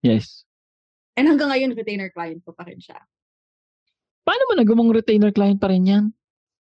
[0.00, 0.46] Yes.
[1.18, 2.96] And hanggang ngayon, retainer client ko pa rin siya.
[4.24, 6.04] Paano mo nagumong retainer client pa rin yan?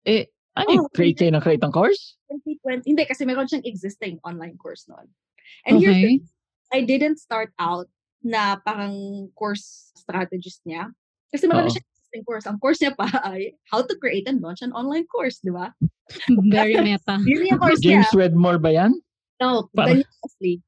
[0.07, 2.15] Eh, ano yung Oh, create ng create ng course?
[2.31, 5.11] 2020, hindi, kasi meron siyang existing online course noon.
[5.67, 6.29] And here's the Okay.
[6.69, 7.89] I didn't start out
[8.21, 10.93] na parang course strategist niya.
[11.33, 12.47] Kasi marami siyang existing course.
[12.49, 15.73] Ang course niya pa ay how to create and launch an online course, di ba?
[16.49, 17.21] Very meta.
[17.21, 18.01] Yun yung course niya.
[18.01, 18.93] James Wedmore ba yan?
[19.41, 20.61] No, Parang- Daniel Leslie.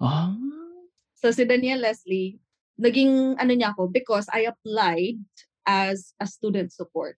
[0.00, 0.36] Oh.
[1.16, 2.36] So si Daniel Leslie,
[2.80, 5.20] naging ano niya ako because I applied
[5.64, 7.16] as a student support.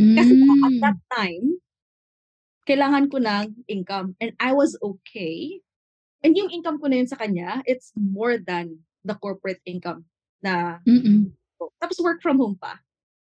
[0.00, 0.80] Kasi po, at Mm.
[0.80, 1.60] that time,
[2.64, 4.16] kailangan ko ng income.
[4.16, 5.60] And I was okay.
[6.24, 10.08] And yung income ko na yun sa kanya, it's more than the corporate income
[10.40, 11.36] na Mm-mm.
[11.82, 12.80] Tapos work from home pa.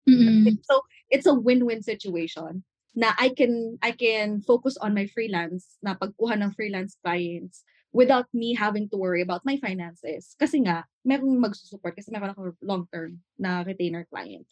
[0.08, 0.56] Mm-mm.
[0.64, 2.64] So it's a win-win situation
[2.98, 7.62] na I can I can focus on my freelance na pagkuha ng freelance clients
[7.94, 10.36] without me having to worry about my finances.
[10.38, 14.46] Kasi nga, merong magsusupport kasi meron ako long-term na retainer client.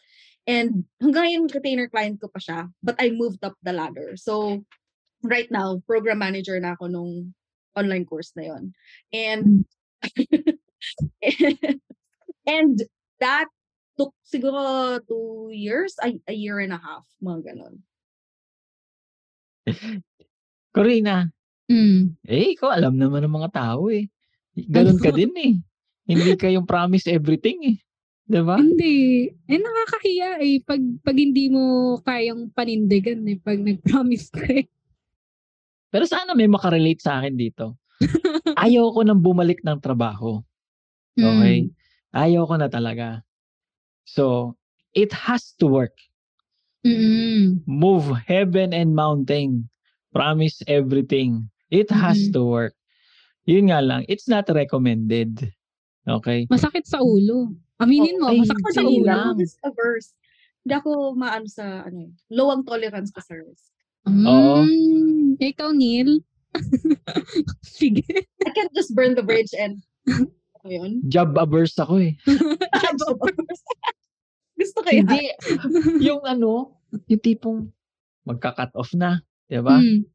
[0.48, 4.14] And hanggang ngayon, retainer client ko pa siya, but I moved up the ladder.
[4.16, 4.64] So,
[5.26, 7.34] right now, program manager na ako nung
[7.76, 8.64] online course na yon.
[9.12, 9.66] And,
[12.48, 12.76] and
[13.20, 13.50] that
[13.96, 17.76] took siguro two years, a, a year and a half, mga ganon.
[20.76, 21.32] Corina,
[21.66, 22.14] Mm.
[22.30, 24.06] eh, ikaw alam naman ng mga tao eh.
[24.54, 25.54] Ganun ka din eh.
[26.06, 27.78] Hindi kayong promise everything eh.
[28.30, 28.62] 'Di ba?
[28.62, 29.26] Hindi.
[29.50, 30.62] Eh, nakakahiya eh.
[30.62, 33.41] Pag, pag hindi mo kayang panindigan eh.
[33.41, 34.70] Pag nag-promise ka eh.
[35.89, 37.82] Pero sana may makarelate sa akin dito.
[38.66, 40.46] Ayaw ko nang bumalik ng trabaho.
[41.18, 41.74] Okay?
[42.14, 43.26] Ayaw ko na talaga.
[44.06, 44.56] So,
[44.93, 45.97] it has to work.
[46.86, 47.66] Mm.
[47.66, 49.70] Move heaven and mountain.
[50.14, 51.49] Promise everything.
[51.68, 52.34] It has Mhm.
[52.34, 52.76] to work.
[53.43, 55.51] Yun nga lang, it's not recommended.
[56.08, 56.45] Okay?
[56.47, 57.51] Masakit sa ulo.
[57.82, 59.03] Aminin mo, Oh, masakit sa ulo.
[59.03, 59.36] lang.
[59.66, 60.14] averse.
[60.64, 63.70] Hindi ako maano sa, ano eh, low ang tolerance ko sa risk.
[64.08, 64.64] Oo.
[64.64, 65.38] Mm.
[65.41, 66.22] Ikaw, Neil?
[67.66, 68.06] Sige.
[68.45, 71.01] I can't just burn the bridge and, ano yun?
[71.10, 72.14] Job averse ako eh.
[74.56, 75.03] Gusto yun.
[75.08, 75.32] Hindi.
[76.08, 76.80] yung ano,
[77.12, 77.60] yung tipong
[78.24, 79.20] magka-cut off na.
[79.47, 79.78] 'di ba?
[79.78, 80.08] Mm.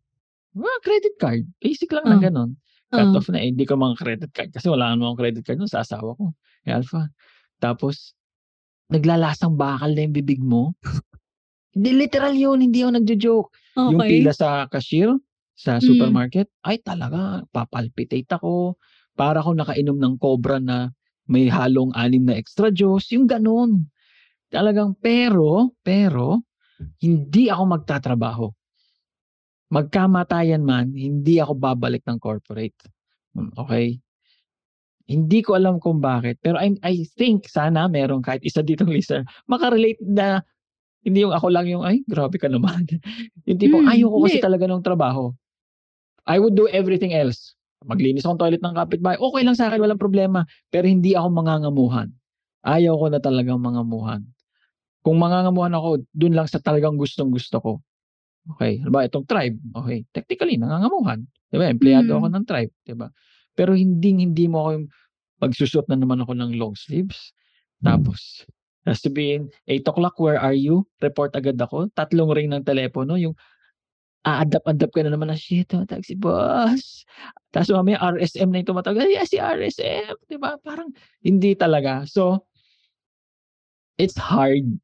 [0.56, 1.42] Mga credit card.
[1.62, 2.22] Basic lang na Oh.
[2.22, 2.50] ganun.
[2.90, 3.18] Cut Oh.
[3.20, 3.38] off na.
[3.38, 4.50] Eh, hindi ko mga credit card.
[4.50, 6.34] Kasi wala naman akong credit card nun sa asawa ko.
[6.66, 7.06] Eh, Alpha.
[7.62, 8.16] Tapos,
[8.90, 10.74] naglalasang bakal na yung bibig mo.
[11.76, 12.58] hindi, literal yun.
[12.60, 13.48] Hindi ako nagjo-joke.
[13.78, 13.92] Okay.
[13.94, 15.14] Yung pila sa cashier,
[15.54, 15.84] sa Mm.
[15.86, 18.74] supermarket, ay talaga, papalpitate ako.
[19.14, 20.90] Para ako nakainom ng cobra na
[21.30, 23.14] may halong anim na extra juice.
[23.14, 23.86] Yung ganun.
[24.50, 26.42] Talagang, pero, pero,
[26.98, 28.46] hindi ako magtatrabaho.
[29.70, 32.76] Magkamatayan man, hindi ako babalik ng corporate.
[33.38, 33.86] Mm, Okay?
[35.10, 36.38] Hindi ko alam kung bakit.
[36.38, 40.38] Pero I, I think sana meron kahit isa ditong listener makarelate na
[41.02, 42.86] hindi yung ako lang yung, ay, grabe ka naman.
[43.48, 45.32] yung tipong, Hmm, ayoko kasi talaga ng trabaho.
[46.28, 47.56] I would do everything else.
[47.88, 49.16] Maglinis akong toilet ng kapitbahay.
[49.16, 50.44] Okay lang sa akin, walang problema.
[50.68, 52.12] Pero hindi ako mangangamuhan.
[52.60, 54.20] Ayaw ko na talagang mangamuhan.
[55.00, 57.72] Kung mangangamuhan ako, dun lang sa talagang gustong gusto ko.
[58.56, 58.80] Okay.
[58.84, 59.56] Diba, itong tribe.
[59.76, 60.04] Okay.
[60.12, 61.24] Technically, nangangamuhan.
[61.52, 62.18] Diba, empleyado Mm.
[62.20, 62.72] ako ng tribe.
[62.84, 63.08] Diba?
[63.56, 64.86] Pero hindi, hindi mo ako yung
[65.40, 67.32] magsusot na naman ako ng long sleeves.
[67.80, 68.44] Tapos,
[68.92, 70.84] sabihin, 8 o'clock, where are you?
[71.00, 71.88] Report agad ako.
[71.96, 73.16] Tatlong ring ng telepono.
[73.16, 73.32] Yung
[74.20, 77.08] a-adapt-adapt ka na naman na, shit, tumatawag si boss.
[77.56, 79.00] Tapos mamaya RSM na yung tumatawag.
[79.00, 80.12] Ay, si RSM.
[80.28, 80.60] Diba?
[80.60, 80.92] Parang
[81.24, 82.04] hindi talaga.
[82.04, 82.44] So,
[83.96, 84.76] it's hard.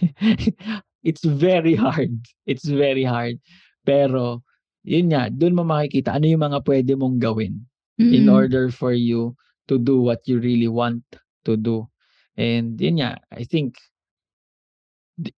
[1.08, 2.14] it's very hard.
[2.46, 3.38] It's very hard.
[3.84, 4.42] Pero,
[4.84, 7.64] yun nga, dun mo makikita ano yung mga pwede mong gawin
[7.94, 8.34] in Mm.
[8.34, 9.38] order for you
[9.70, 11.00] to do what you really want
[11.46, 11.86] to do.
[12.34, 13.78] And yun nga, I think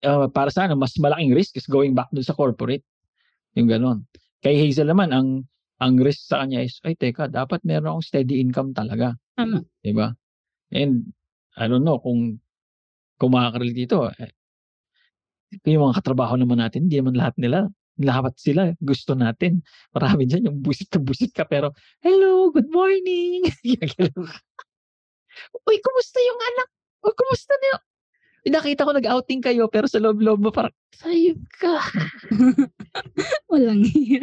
[0.08, 2.84] uh, para sa akin, mas malaking risk is going back dun sa corporate.
[3.60, 4.08] Yung ganon.
[4.40, 5.44] Kay Hazel naman, ang
[5.84, 9.12] ang risk sa kanya is, ay teka, dapat meron akong steady income talaga.
[9.36, 9.60] Tama.
[9.84, 10.16] Di ba?
[10.72, 11.12] And
[11.60, 12.40] I don't know kung
[13.20, 14.08] makaka-relate dito.
[15.64, 19.64] Yung mga katrabaho naman natin, hindi naman lahat nila lahat sila gusto natin.
[19.96, 21.72] Marami dyan yung busit na busit ka pero,
[22.04, 23.48] hello, good morning.
[25.68, 26.70] Uy, kumusta yung anak?
[27.04, 27.84] Uy, kumusta na yung...
[28.46, 31.82] Nakita ko nag-outing kayo pero sa loob-loob mo parang, sayop ka.
[33.52, 34.22] Walang hiya.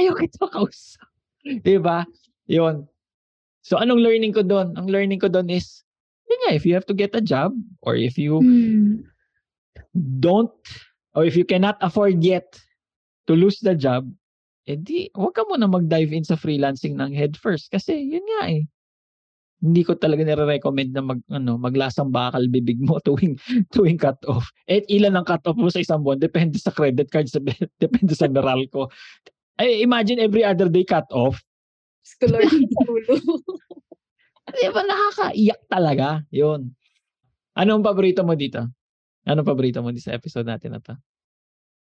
[0.00, 1.04] Ayaw kita kausap.
[1.44, 2.08] Diba?
[2.48, 2.88] Yun.
[3.60, 4.72] So, anong learning ko doon?
[4.80, 5.84] Ang learning ko doon is,
[6.24, 7.52] yun nga, if you have to get a job
[7.84, 9.04] or if you Mm.
[9.98, 10.54] Don't
[11.18, 12.56] or if you cannot afford yet
[13.26, 14.08] to lose the job,
[14.68, 18.64] edi huwag ka muna mag-dive in sa freelancing ng head first kasi yun nga eh.
[19.58, 23.34] Hindi ko talaga nire-recommend na mag ano, maglasang bakal bibig mo tuwing
[23.74, 24.46] tuwing cut off.
[24.70, 27.42] Eh ilan ang cut off mo sa isang buwan depende sa credit card sa
[27.82, 28.86] depende sa Meralco.
[29.58, 31.42] Ay imagine every other day cut off.
[32.06, 32.46] Scholar
[32.78, 33.14] sa ulo.
[34.48, 36.22] Di ba nakakaiyak talaga?
[36.32, 36.72] Yun.
[37.58, 38.77] Anong paborito mo dito?
[39.28, 40.96] Anong paborito mo sa episode natin na to?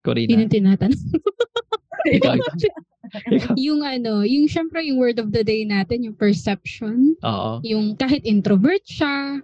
[0.03, 0.35] Corina.
[0.35, 0.99] Yun yung tinatanong.
[2.19, 2.55] Ikaw, ikaw.
[3.35, 3.55] Ikaw.
[3.57, 7.17] yung ano, yung syempre yung word of the day natin, yung perception.
[7.25, 7.63] Oo.
[7.65, 9.41] Yung kahit introvert siya,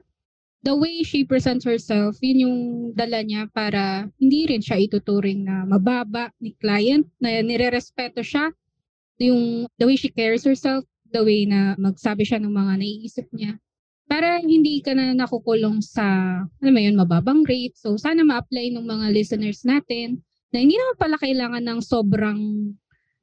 [0.64, 2.58] the way she presents herself, yun yung
[2.96, 8.48] dala niya para hindi rin siya ituturing na mababa ni client, na nire-respeto siya.
[9.20, 10.82] Yung the way she carries herself,
[11.12, 13.60] the way na magsabi siya ng mga naiisip niya.
[14.04, 16.04] Para hindi ka na nakukulong sa,
[16.44, 17.74] ano mo yun, mababang rate.
[17.76, 20.20] So, sana ma-apply ng mga listeners natin
[20.52, 22.40] na hindi naman pala kailangan ng sobrang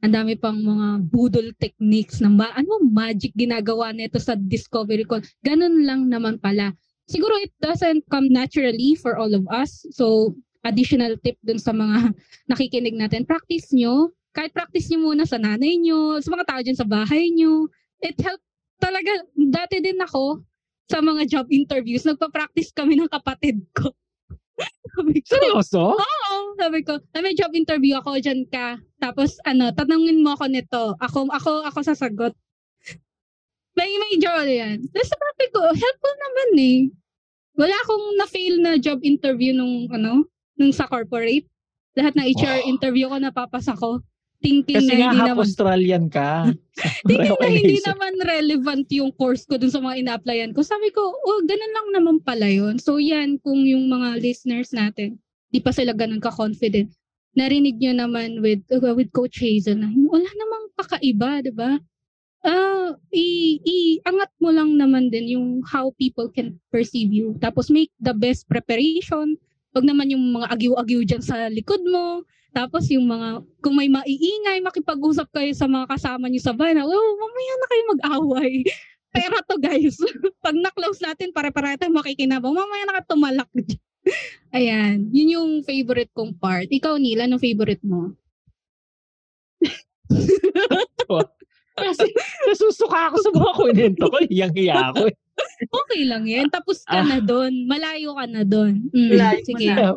[0.02, 5.22] ang dami pang mga budol techniques na ma- ano magic ginagawa nito sa discovery call.
[5.46, 6.74] Ganun lang naman pala.
[7.06, 9.86] Siguro it doesn't come naturally for all of us.
[9.94, 10.34] So,
[10.66, 12.18] additional tip dun sa mga
[12.52, 14.10] nakikinig natin, practice nyo.
[14.34, 17.70] Kahit practice nyo muna sa nanay nyo, sa mga tao dyan sa bahay nyo.
[18.02, 18.48] It helped
[18.82, 19.12] talaga.
[19.38, 20.42] Dati din ako
[20.92, 23.96] sa mga job interviews, nagpa-practice kami ng kapatid ko.
[24.94, 25.96] Sabi ko, Seryoso?
[25.96, 28.76] Oo, sabi ko, "Ay, may job interview ako, dyan ka.
[29.00, 30.84] Tapos, ano, tanungin mo ako nito.
[31.00, 32.36] Ako, ako, ako sasagot.
[33.74, 34.84] May, may job yan.
[34.92, 36.80] Tapos sabi ko, helpful naman eh.
[37.56, 40.28] Wala akong na-fail na job interview nung, ano,
[40.60, 41.48] nung sa corporate.
[41.96, 42.70] Lahat ng HR Wow.
[42.70, 44.04] interview ko, napapasa ko.
[44.42, 46.50] Thinking Kasi na nga half naman, Australian ka.
[47.08, 50.66] thinking na hindi naman relevant yung course ko dun sa mga ina-applyan ko.
[50.66, 52.82] Sabi ko, oh, ganun lang naman pala yun.
[52.82, 55.22] So yan, kung yung mga listeners natin,
[55.54, 56.89] di pa sila ganun ka-confident,
[57.38, 61.78] narinig nyo naman with uh, with Coach Hazel na wala namang kakaiba, di ba?
[62.42, 67.38] Ah, i, i angat mo lang naman din yung how people can perceive you.
[67.38, 69.38] Tapos make the best preparation.
[69.78, 72.26] Wag naman yung mga agiw-agiw dyan sa likod mo.
[72.52, 73.28] Tapos yung mga,
[73.60, 77.68] kung may maiingay, makipag-usap kayo sa mga kasama niyo sa bahay na, oh, mamaya na
[77.68, 78.54] kayo mag-away.
[79.12, 79.95] Pera to guys.
[80.45, 82.52] Pag na-close natin, pare-pare tayo makikinabang.
[82.52, 83.47] Mamaya na ka tumalak.
[84.56, 85.08] Ayan.
[85.12, 86.68] Yun yung favorite kong part.
[86.68, 88.16] Ikaw, Neil, anong favorite mo?
[91.72, 92.04] Kasi
[92.45, 94.18] nasusuka ako sa mga kwento ko.
[94.28, 95.08] Hiyang-hiya ako.
[95.08, 95.16] eh.
[95.66, 96.47] Okay lang yan.
[96.52, 97.08] Tapos ka Ah.
[97.08, 97.66] na doon.
[97.66, 98.91] Malayo ka na doon.
[98.91, 99.68] Mm, Malayo sige.
[99.72, 99.95] na.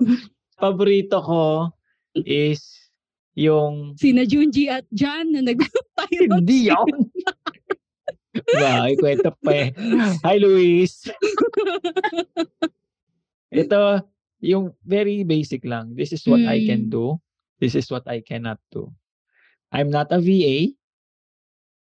[0.55, 1.71] Paborito ko
[2.23, 2.63] is
[3.35, 6.31] yung Sina Junji at Jan na nag-pirate.
[6.31, 7.11] hindi yun.
[8.55, 9.69] ba, ikwento pa eh.
[10.23, 11.11] Hi, Luis.
[13.51, 14.03] Ito,
[14.43, 15.95] yung very basic lang.
[15.95, 16.93] This is what I can Mm.
[16.95, 17.05] do.
[17.59, 18.91] This is what I cannot do.
[19.71, 20.75] I'm not a VA,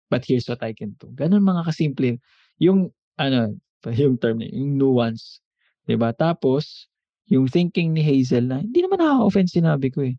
[0.10, 1.10] but here's what I can do.
[1.14, 2.18] Ganun mga kasimple.
[2.62, 3.58] Yung, ano,
[3.90, 5.42] yung term na, yung nuance.
[5.86, 6.86] 'Di ba Tapos,
[7.30, 10.18] yung thinking ni Hazel na, hindi naman nakaka-offend sinabi ko eh.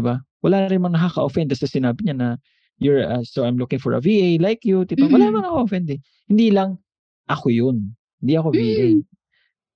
[0.00, 2.28] ba Wala rin mang nakaka-offend sa sinabi niya na,
[2.80, 4.84] you're, uh, so I'm looking for a VA like you.
[4.84, 5.08] Diba?
[5.08, 5.30] Wala Mm.
[5.32, 6.00] namang nakaka-offend eh.
[6.28, 6.76] Hindi lang,
[7.28, 7.96] ako yun.
[8.22, 8.86] Hindi ako VA.
[8.98, 9.02] Mm.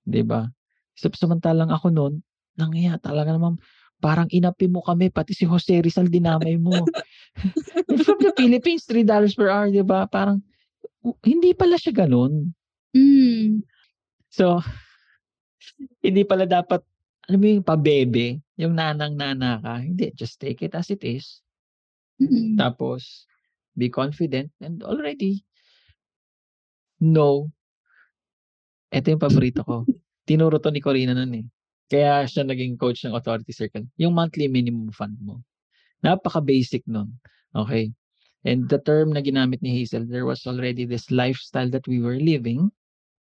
[0.07, 0.47] 'Di ba
[0.97, 2.13] Sa samantalang ako noon,
[2.57, 3.61] nangyaya talaga naman,
[4.01, 6.73] parang inapi mo kami, pati si Jose Rizal dinamay mo.
[8.01, 9.05] From the Philippines, $3
[9.37, 10.09] per hour, di ba?
[10.09, 10.41] Parang,
[11.21, 12.49] hindi pala siya ganun.
[12.97, 13.61] Mm.
[14.33, 14.57] So,
[16.01, 16.81] hindi pala dapat,
[17.27, 19.73] alam mo yung pabebe, yung nanang-nana ka.
[19.83, 21.43] Hindi, just take it as it is.
[22.17, 22.57] Mm.
[22.57, 23.27] Tapos,
[23.77, 25.45] be confident and already
[26.97, 27.51] know.
[28.89, 29.85] Ito yung paborito ko.
[30.25, 31.45] Tinuro to ni Corina nun eh.
[31.87, 33.87] Kaya siya naging coach ng Authority Circle.
[33.95, 35.39] Yung monthly minimum fund mo.
[36.03, 37.15] Napaka-basic nun.
[37.55, 37.93] Okay?
[38.43, 42.19] And the term na ginamit ni Hazel, there was already this lifestyle that we were
[42.19, 42.71] living.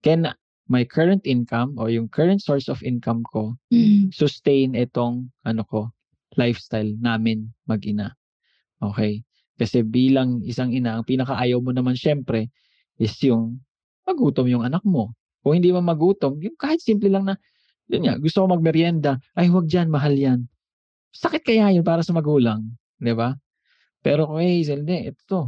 [0.05, 0.33] Can
[0.69, 4.09] my current income or yung current source of income ko Mm.
[4.15, 5.93] sustain itong ano ko,
[6.41, 8.17] lifestyle namin mag-ina.
[8.81, 9.23] Okay?
[9.55, 12.51] Kasi bilang isang ina, ang pinakaayaw mo naman syempre
[12.99, 13.61] is yung
[14.09, 15.15] magutom yung anak mo.
[15.45, 17.37] Kung hindi man magutom, yung kahit simple lang na,
[17.93, 20.49] yun nga, gusto ko magmerienda, ay huwag dyan, mahal yan.
[21.13, 22.65] Sakit kaya yun para sa magulang,
[22.97, 23.37] di ba?
[24.01, 25.41] Pero kung hey, Hazel, hindi, ito to.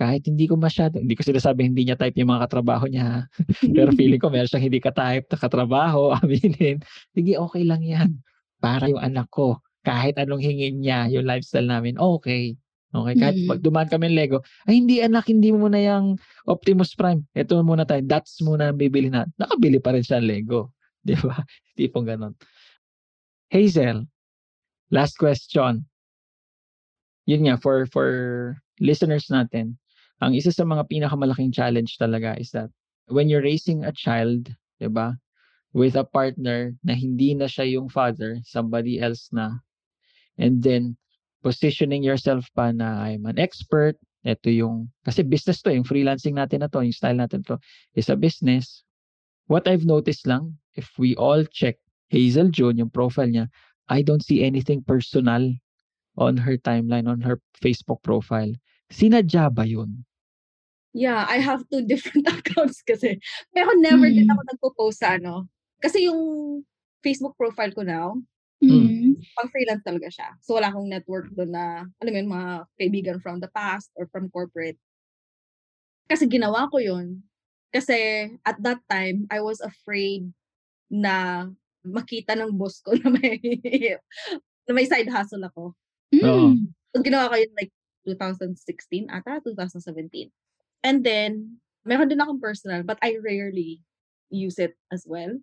[0.00, 3.28] Kahit hindi ko masyado, hindi ko sinasabi hindi niya type yung mga katrabaho niya.
[3.76, 6.80] Pero feeling ko meron siyang hindi ka-type na katrabaho, aminin.
[7.12, 8.16] Sige, okay lang yan.
[8.64, 12.56] Para yung anak ko, kahit anong hingin niya, yung lifestyle namin, okay.
[12.90, 13.46] Okay, kahit Mm.
[13.46, 16.18] pag dumaan kami ng Lego, ay hindi anak, hindi mo muna yung
[16.50, 17.22] Optimus Prime.
[17.38, 19.30] Ito muna tayo, that's muna ang bibili na.
[19.38, 20.74] Nakabili pa rin siya ng Lego.
[21.06, 21.38] Di ba?
[21.78, 22.34] Tipong ganon.
[23.52, 24.10] Hazel,
[24.90, 25.86] last question.
[27.30, 28.08] Yun nga, for, for
[28.82, 29.78] listeners natin,
[30.20, 32.68] ang isa sa mga pinakamalaking challenge talaga is that
[33.08, 35.16] when you're raising a child, di ba,
[35.72, 39.64] with a partner na hindi na siya yung father, somebody else na,
[40.36, 40.96] and then
[41.40, 46.60] positioning yourself pa na I'm an expert, ito yung, kasi business to, yung freelancing natin
[46.60, 47.56] na to, yung style natin to,
[47.96, 48.84] is a business.
[49.48, 51.80] What I've noticed lang, if we all check
[52.12, 53.48] Hazel June, yung profile niya,
[53.88, 55.48] I don't see anything personal
[56.20, 58.52] on her timeline, on her Facebook profile.
[58.92, 60.04] Sinadya ba yun?
[60.94, 63.22] Yeah, I have two different accounts kasi.
[63.54, 64.32] Pero never din Mm.
[64.34, 65.46] ako nagpo-post sa ano.
[65.78, 66.20] Kasi yung
[67.00, 68.18] Facebook profile ko now,
[68.60, 69.16] Mm.
[69.40, 70.28] pang freelance talaga siya.
[70.44, 74.04] So wala akong network doon na, alam mo yun, mga kaibigan from the past or
[74.12, 74.76] from corporate.
[76.10, 77.22] Kasi ginawa ko yun.
[77.70, 80.26] Kasi at that time, I was afraid
[80.90, 81.46] na
[81.86, 83.38] makita ng boss ko na may
[84.68, 85.72] na may side hustle ako.
[86.12, 86.74] Mm.
[86.92, 87.72] So ginawa ko yun like
[88.04, 90.28] 2016 ata, 2017.
[90.82, 93.84] And then, meron din akong personal, but I rarely
[94.30, 95.36] use it as well.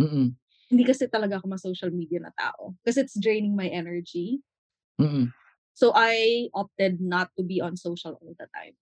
[0.00, 0.34] Mm-mm.
[0.72, 2.74] Hindi kasi talaga ako ma-social media na tao.
[2.82, 4.40] Kasi it's draining my energy.
[4.98, 5.30] Mm-mm.
[5.76, 8.76] So I opted not to be on social all the time.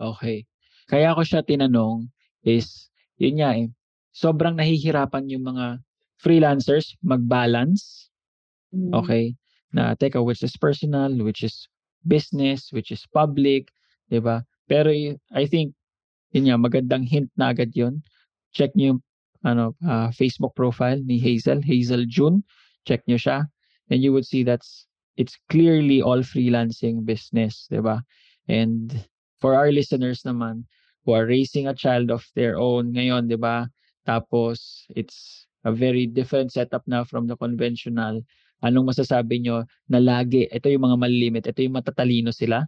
[0.00, 0.44] Okay.
[0.88, 2.12] Kaya ko siya tinanong
[2.44, 3.72] is, yun nga eh,
[4.12, 5.80] sobrang nahihirapan yung mga
[6.20, 8.12] freelancers mag-balance
[8.72, 8.92] Mm.
[8.96, 9.36] Okay?
[9.72, 11.68] Na teka, which is personal, which is
[12.08, 13.70] business, which is public,
[14.08, 14.42] 'di ba?
[14.68, 14.90] Pero
[15.34, 15.74] I think
[16.32, 18.00] yun nga magandang hint na agad 'yon.
[18.56, 19.00] Check niyo yung
[19.42, 22.46] ano ah, Facebook profile ni Hazel, Hazel June.
[22.86, 23.38] Check niyo siya
[23.90, 24.86] and you would see that's
[25.20, 28.00] it's clearly all freelancing business, 'di ba?
[28.48, 28.94] And
[29.42, 30.64] for our listeners naman
[31.04, 33.68] who are raising a child of their own ngayon, 'di ba?
[34.08, 38.18] Tapos it's a very different setup na from the conventional
[38.62, 42.62] anong masasabi nyo na lagi, ito yung mga malilimit, ito yung matatalino sila.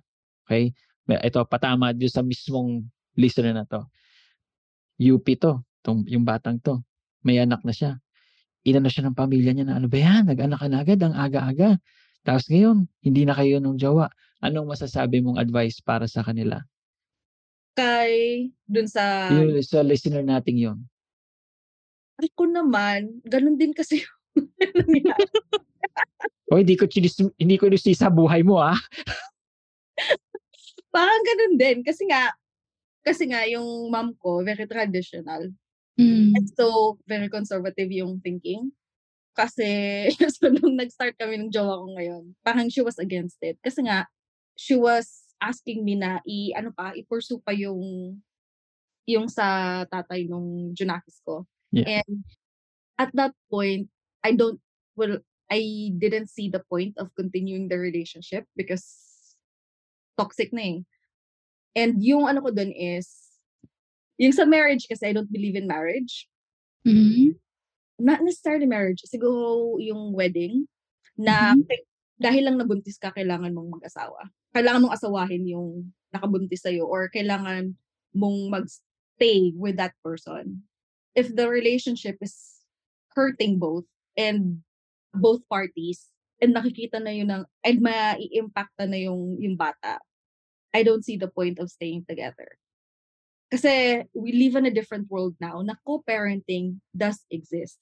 [0.45, 0.75] Okay?
[1.09, 2.81] Ito, patama dito sa mismong
[3.19, 3.85] listener na to.
[4.97, 6.81] UP to, tong, yung batang to.
[7.21, 8.01] May anak na siya.
[8.65, 10.25] Ina na siya ng pamilya niya na ano ba yan?
[10.25, 11.77] Nag-anak ka na agad, ang aga-aga.
[12.25, 14.09] Tapos ngayon, hindi na kayo nung jowa.
[14.41, 16.65] Anong masasabi mong advice para sa kanila?
[17.77, 20.79] Kay, dun sa, Yung sa listener nating yun.
[22.23, 24.49] ay ko naman, ganun din kasi yung
[24.89, 25.29] nangyari.
[26.49, 28.79] O, hindi ko chinis, hindi ko sa buhay mo, ah.
[30.95, 31.83] Parang ganun din.
[31.83, 32.31] Kasi nga,
[33.03, 35.51] kasi nga, yung mom ko, very traditional.
[35.99, 36.39] Mm.
[36.39, 38.71] And so, very conservative yung thinking.
[39.35, 39.67] Kasi,
[40.39, 43.59] so nung nag-start kami ng jowa ko ngayon, parang she was against it.
[43.59, 44.07] Kasi nga,
[44.55, 48.15] she was asking me na i, ano pa, i-pursue pa yung,
[49.05, 51.45] yung sa tatay nung Junakis ko.
[51.75, 52.01] Yeah.
[52.01, 52.25] And
[52.97, 53.91] at that point,
[54.23, 54.63] I don't,
[54.97, 55.19] well,
[55.51, 59.04] I didn't see the point of continuing the relationship because
[60.15, 60.79] toxic na eh.
[61.75, 63.35] And yung ano ko dun is,
[64.19, 66.31] yung sa marriage kasi I don't believe in marriage
[66.85, 67.41] Mm.
[67.97, 70.69] not necessarily marriage, siguro yung wedding,
[71.17, 71.65] na Mhm.
[71.65, 71.87] kay-
[72.21, 74.29] dahil lang nabuntis ka, kailangan mong mag-asawa.
[74.53, 77.75] Kailangan mong asawahin yung nakabuntis sa'yo or kailangan
[78.13, 80.63] mong mag-stay with that person.
[81.17, 82.63] If the relationship is
[83.17, 84.63] hurting both and
[85.17, 89.99] both parties, and nakikita na yun ng, and mai-impacta na yung, yung bata,
[90.75, 92.59] I don't see the point of staying together.
[93.55, 97.79] Kasi we live in a different world now na co-parenting does exist.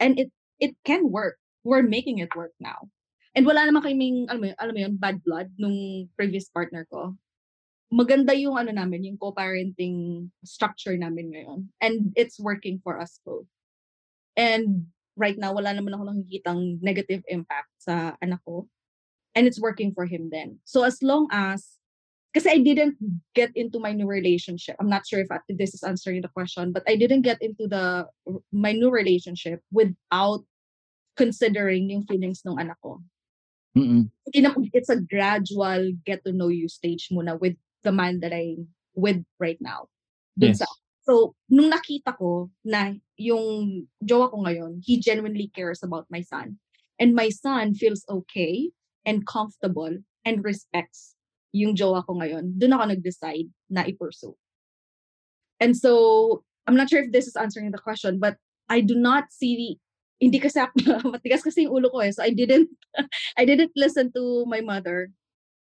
[0.00, 1.36] And it it can work.
[1.60, 2.88] We're making it work now.
[3.34, 7.18] And wala naman kaming, alam mo, alam mo yun, bad blood nung previous partner ko.
[7.90, 11.60] Maganda yung ano namin, yung co-parenting structure namin ngayon.
[11.82, 13.50] And it's working for us both.
[14.38, 18.66] And right now, wala naman ako nakikitang negative impact sa anak ko.
[19.34, 20.62] And it's working for him then.
[20.64, 21.78] So as long as
[22.34, 22.98] kasi I didn't
[23.34, 24.74] get into my new relationship.
[24.82, 27.38] I'm not sure if I- if this is answering the question, but I didn't get
[27.38, 28.10] into the
[28.50, 30.42] my new relationship without
[31.14, 32.98] considering yung feelings ng anak ko.
[33.78, 34.10] Mm-mm.
[34.34, 37.54] It's a gradual get to know you stage muna with
[37.86, 39.86] the man that I'm with right now.
[40.34, 40.62] Dun Yes.
[40.62, 40.66] sa,
[41.06, 46.58] so, nung nakita ko na yung jowa ko ngayon, he genuinely cares about my son.
[46.98, 48.70] And my son feels okay
[49.04, 49.92] and comfortable
[50.24, 51.14] and respects
[51.54, 54.34] yung jowa ko ngayon, doon ako nag-decide na i-pursue.
[55.60, 58.36] And so, I'm not sure if this is answering the question, but
[58.68, 59.78] I do not see,
[60.18, 62.70] hindi kasi ako, matigas kasi yung ulo ko eh, so I didn't,
[63.38, 65.10] I didn't listen to my mother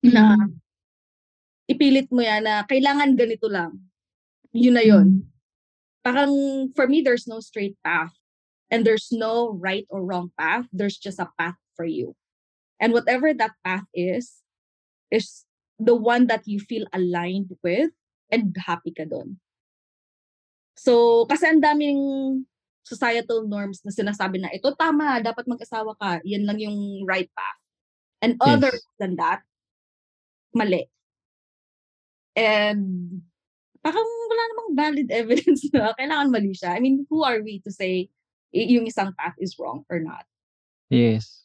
[0.04, 0.60] na Mm.
[1.64, 3.80] ipilit mo yan na kailangan ganito lang.
[4.54, 5.26] Yun na yun.
[6.06, 6.30] Parang,
[6.78, 8.14] for me, there's no straight path.
[8.70, 10.66] And there's no right or wrong path.
[10.72, 12.14] There's just a path for you.
[12.80, 14.40] And whatever that path is,
[15.10, 15.44] is
[15.78, 17.90] the one that you feel aligned with
[18.30, 19.38] and happy ka doon.
[20.74, 21.98] So, kasi ang daming
[22.82, 27.60] societal norms na sinasabi na ito tama, dapat mag-asawa ka, yan lang yung right path.
[28.22, 28.86] And other Yes.
[28.98, 29.42] than that,
[30.54, 30.90] mali.
[32.34, 33.22] And
[33.84, 36.72] parang wala namang valid evidence na kailangan mali siya.
[36.72, 38.08] I mean, who are we to say
[38.50, 40.24] yung isang path is wrong or not?
[40.88, 41.44] Yes.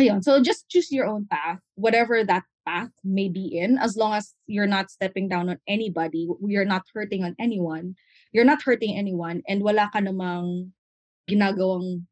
[0.00, 0.24] Ayun.
[0.24, 4.32] So just choose your own path, whatever that path may be in, as long as
[4.46, 7.98] you're not stepping down on anybody, you're not hurting on anyone,
[8.30, 10.70] you're not hurting anyone, and wala ka namang
[11.26, 12.06] ginagawang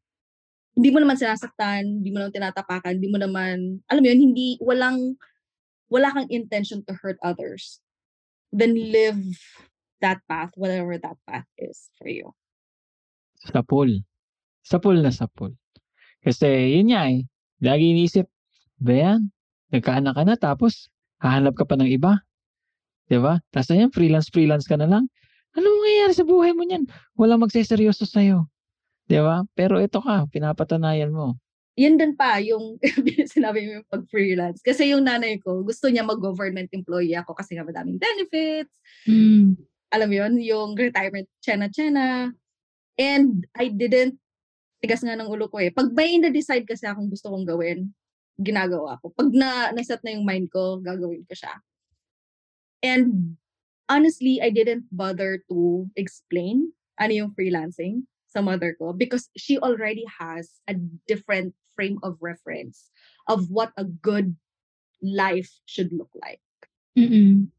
[0.77, 4.61] hindi mo naman sinasaktan, hindi mo naman tinatapakan, hindi mo naman, alam mo yun, hindi,
[4.61, 5.17] walang,
[5.89, 7.81] wala kang intention to hurt others.
[8.51, 9.21] Then live
[9.99, 12.31] that path, whatever that path is for you.
[13.47, 14.03] Sapul.
[14.63, 15.55] Sapul na sapul.
[16.23, 17.23] Kasi yun nga eh.
[17.63, 18.27] Lagi iniisip,
[18.77, 19.33] ba yan?
[19.73, 20.87] Nagkaanak ka na tapos
[21.19, 22.21] hahanap ka pa ng iba.
[23.09, 23.33] ba?
[23.49, 25.09] Tapos ayan, freelance-freelance ka na lang.
[25.57, 26.85] Ano mangyayari sa buhay mo niyan?
[27.17, 28.45] Walang magseseryoso sa'yo.
[29.09, 29.47] ba?
[29.57, 31.39] Pero ito ka, pinapatanayan mo.
[31.77, 32.81] Yan din pa yung
[33.37, 34.65] sinabi mo yung pag-freelance.
[34.65, 38.73] Kasi yung nanay ko, gusto niya mag-government employee ako kasi nga madaming benefits.
[39.05, 39.53] Mm.
[39.93, 42.33] Alam mo yun, yung retirement, chena-chena.
[42.97, 44.17] And I didn't,
[44.81, 45.69] tigas nga ng ulo ko eh.
[45.69, 47.93] Pag may na-decide kasi akong gusto kong gawin,
[48.41, 49.13] ginagawa ko.
[49.13, 51.53] Pag na, naset na yung mind ko, gagawin ko siya.
[52.81, 53.37] And
[53.85, 60.05] honestly, I didn't bother to explain ano yung freelancing sa mother ko because she already
[60.09, 60.75] has a
[61.07, 62.89] different frame of reference
[63.29, 64.33] of what a good
[65.05, 66.41] life should look like.
[66.97, 67.53] Mm-mm.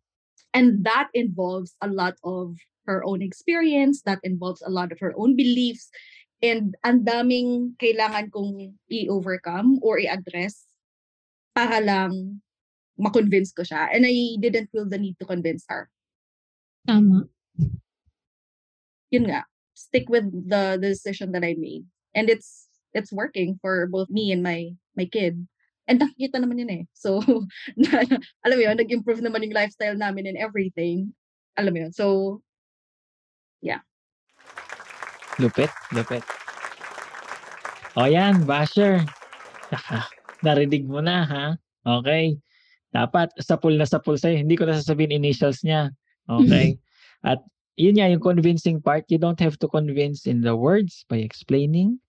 [0.50, 2.58] And that involves a lot of
[2.90, 5.86] her own experience, that involves a lot of her own beliefs,
[6.42, 10.66] and ang daming kailangan kong i-overcome or i-address
[11.54, 12.40] para lang
[12.98, 13.92] ma-convince ko siya.
[13.92, 15.90] And I didn't feel the need to convince her.
[16.88, 17.28] Tama.
[19.10, 19.44] Yun nga,
[19.74, 21.84] stick with the, the decision that I made.
[22.14, 25.46] And it's it's working for both me and my my kid.
[25.88, 26.84] And nakikita naman yun eh.
[26.92, 27.24] So,
[27.80, 28.04] na,
[28.44, 31.16] alam mo yun, nag-improve naman yung lifestyle namin and everything.
[31.56, 31.92] Alam mo yun.
[31.96, 32.38] So,
[35.38, 36.26] Lupit, lupit.
[37.94, 39.06] O yan, basher.
[40.42, 41.46] Narinig mo na, ha?
[41.86, 42.42] Okay.
[42.90, 44.34] Dapat sapul na sapul sa'yo.
[44.34, 45.94] Hindi ko na sasabihin initials niya.
[46.26, 46.74] Okay?
[47.30, 47.38] At
[47.78, 52.02] yun nga, yung convincing part, you don't have to convince in the words by explaining.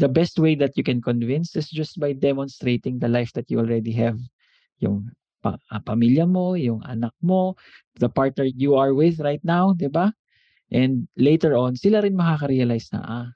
[0.00, 3.60] The best way that you can convince is just by demonstrating the life that you
[3.60, 4.16] already have.
[4.80, 5.12] Yung
[5.42, 7.58] pa- ah, pamilya mo, yung anak mo,
[7.98, 10.14] the partner you are with right now, di ba?
[10.72, 13.28] And later on, sila rin makaka-realize na, ah,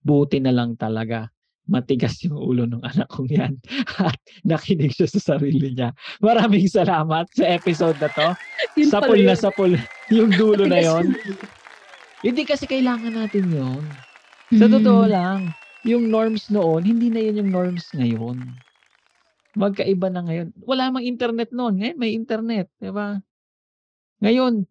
[0.00, 1.28] buti na lang talaga.
[1.68, 3.54] Matigas yung ulo ng anak kong yan.
[4.00, 5.92] At nakinig siya sa sarili niya.
[6.24, 8.28] Maraming salamat sa episode na to.
[8.90, 9.76] sapul na sapul
[10.08, 11.12] yung dulo na yon.
[12.24, 13.82] Hindi kasi kailangan natin yon.
[14.50, 15.54] Sa totoo lang,
[15.86, 18.36] yung norms noon, hindi na yun yung norms ngayon.
[19.56, 20.54] Magkaiba na ngayon.
[20.62, 21.80] Wala mang internet noon.
[21.80, 22.70] Ngayon may internet.
[22.78, 23.18] Di ba?
[24.20, 24.68] Ngayon,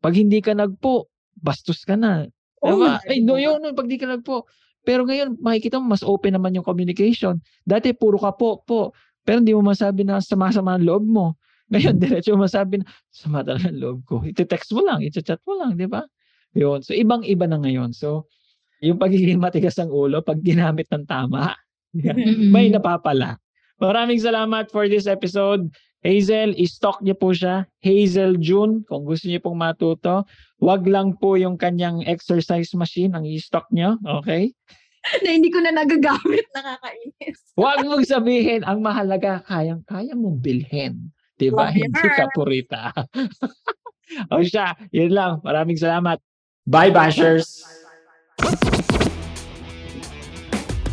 [0.00, 1.06] pag hindi ka nagpo,
[1.38, 2.26] bastos ka na.
[2.26, 2.98] Di Oo, ba?
[3.06, 3.52] Ay, no, diba?
[3.52, 4.48] yun, no, pag di ka nagpo.
[4.86, 7.42] Pero ngayon, makikita mo, mas open naman yung communication.
[7.66, 8.94] Dati, puro ka po, po.
[9.26, 11.34] Pero hindi mo masabi na sama-sama ang loob mo.
[11.74, 14.22] Ngayon, diretso mo masabi na sama talaga ang loob ko.
[14.22, 16.06] Iti-text mo lang, iti-chat mo lang, di ba?
[16.54, 16.80] Yun.
[16.86, 17.90] So, ibang-iba na ngayon.
[17.90, 18.30] So,
[18.80, 21.56] yung pagiging matigas ang ulo, pag ginamit ng tama,
[22.52, 23.40] may napapala.
[23.80, 25.68] Maraming salamat for this episode.
[26.04, 27.66] Hazel, i-stock niyo po siya.
[27.82, 30.24] Hazel June, kung gusto niyo pong matuto.
[30.62, 34.00] Wag lang po yung kanyang exercise machine ang i-stock niyo.
[34.22, 34.54] Okay?
[35.24, 36.46] na hindi ko na nagagamit.
[36.52, 37.38] Nakakainis.
[37.58, 41.10] Huwag mong sabihin, ang mahalaga, kayang-kaya mong bilhin.
[41.36, 41.68] Diba?
[41.68, 42.80] Love Hindi ka purita.
[44.32, 45.32] o siya, yun lang.
[45.44, 46.18] Maraming salamat.
[46.66, 47.62] Bye, bashers!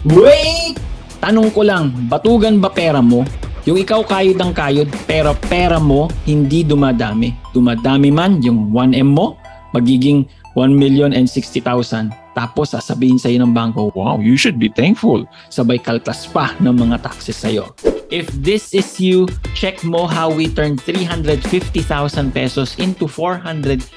[0.03, 0.75] Wait!
[1.23, 3.23] Tanong ko lang, batugan ba pera mo?
[3.63, 7.31] Yung ikaw kayod ng kayod, pero pera mo hindi dumadami.
[7.55, 9.39] Dumadami man yung 1M mo,
[9.71, 10.27] magiging
[10.59, 12.11] 1 million and 60,000.
[12.33, 15.21] Tapos sasabihin sa'yo ng bangko, wow, you should be thankful.
[15.53, 17.69] Sabay kaltas pa ng mga taxes sa'yo.
[18.13, 19.25] If this is you,
[19.57, 23.89] check mo how we turned 350,000 pesos into 455,000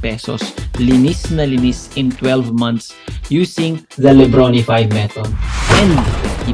[0.00, 0.40] pesos.
[0.80, 2.96] Linis na linis in 12 months
[3.28, 5.28] using the Lebronify method.
[5.80, 5.96] And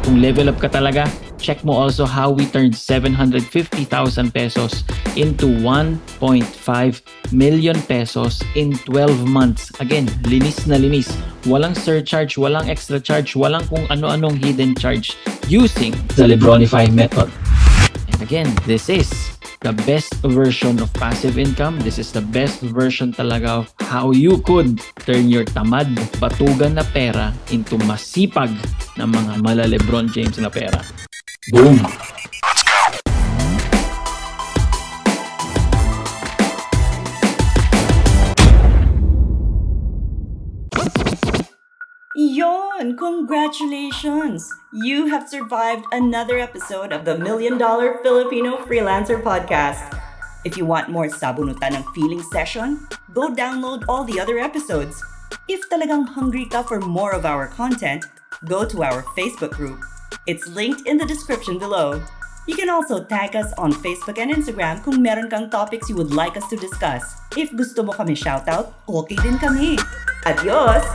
[0.03, 1.07] kung level up ka talaga,
[1.41, 3.89] check mo also how we turned 750,000
[4.33, 4.85] pesos
[5.17, 9.73] into 1.5 million pesos in 12 months.
[9.81, 11.09] Again, linis na linis.
[11.49, 15.17] Walang surcharge, walang extra charge, walang kung ano-anong hidden charge
[15.49, 17.33] using the Lebronify method.
[18.13, 19.09] And again, this is
[19.61, 21.81] the best version of passive income.
[21.81, 26.85] This is the best version talaga of how you could turn your tamad, batugan na
[26.93, 28.53] pera into masipag
[28.97, 30.81] na mga mala Lebron James na pera.
[31.49, 31.81] Boom!
[42.15, 42.95] Yon!
[42.99, 44.53] Congratulations!
[44.75, 49.97] You have survived another episode of the Million Dollar Filipino Freelancer Podcast.
[50.45, 52.85] If you want more sabunutan ng feeling session,
[53.17, 55.01] go download all the other episodes.
[55.49, 58.05] If talagang hungry ka for more of our content,
[58.45, 59.81] go to our Facebook group.
[60.31, 62.01] It's linked in the description below.
[62.47, 66.15] You can also tag us on Facebook and Instagram kung meron kang topics you would
[66.15, 67.03] like us to discuss.
[67.35, 69.75] If gusto mo kami shoutout, okay din kami.
[70.31, 70.87] Adios!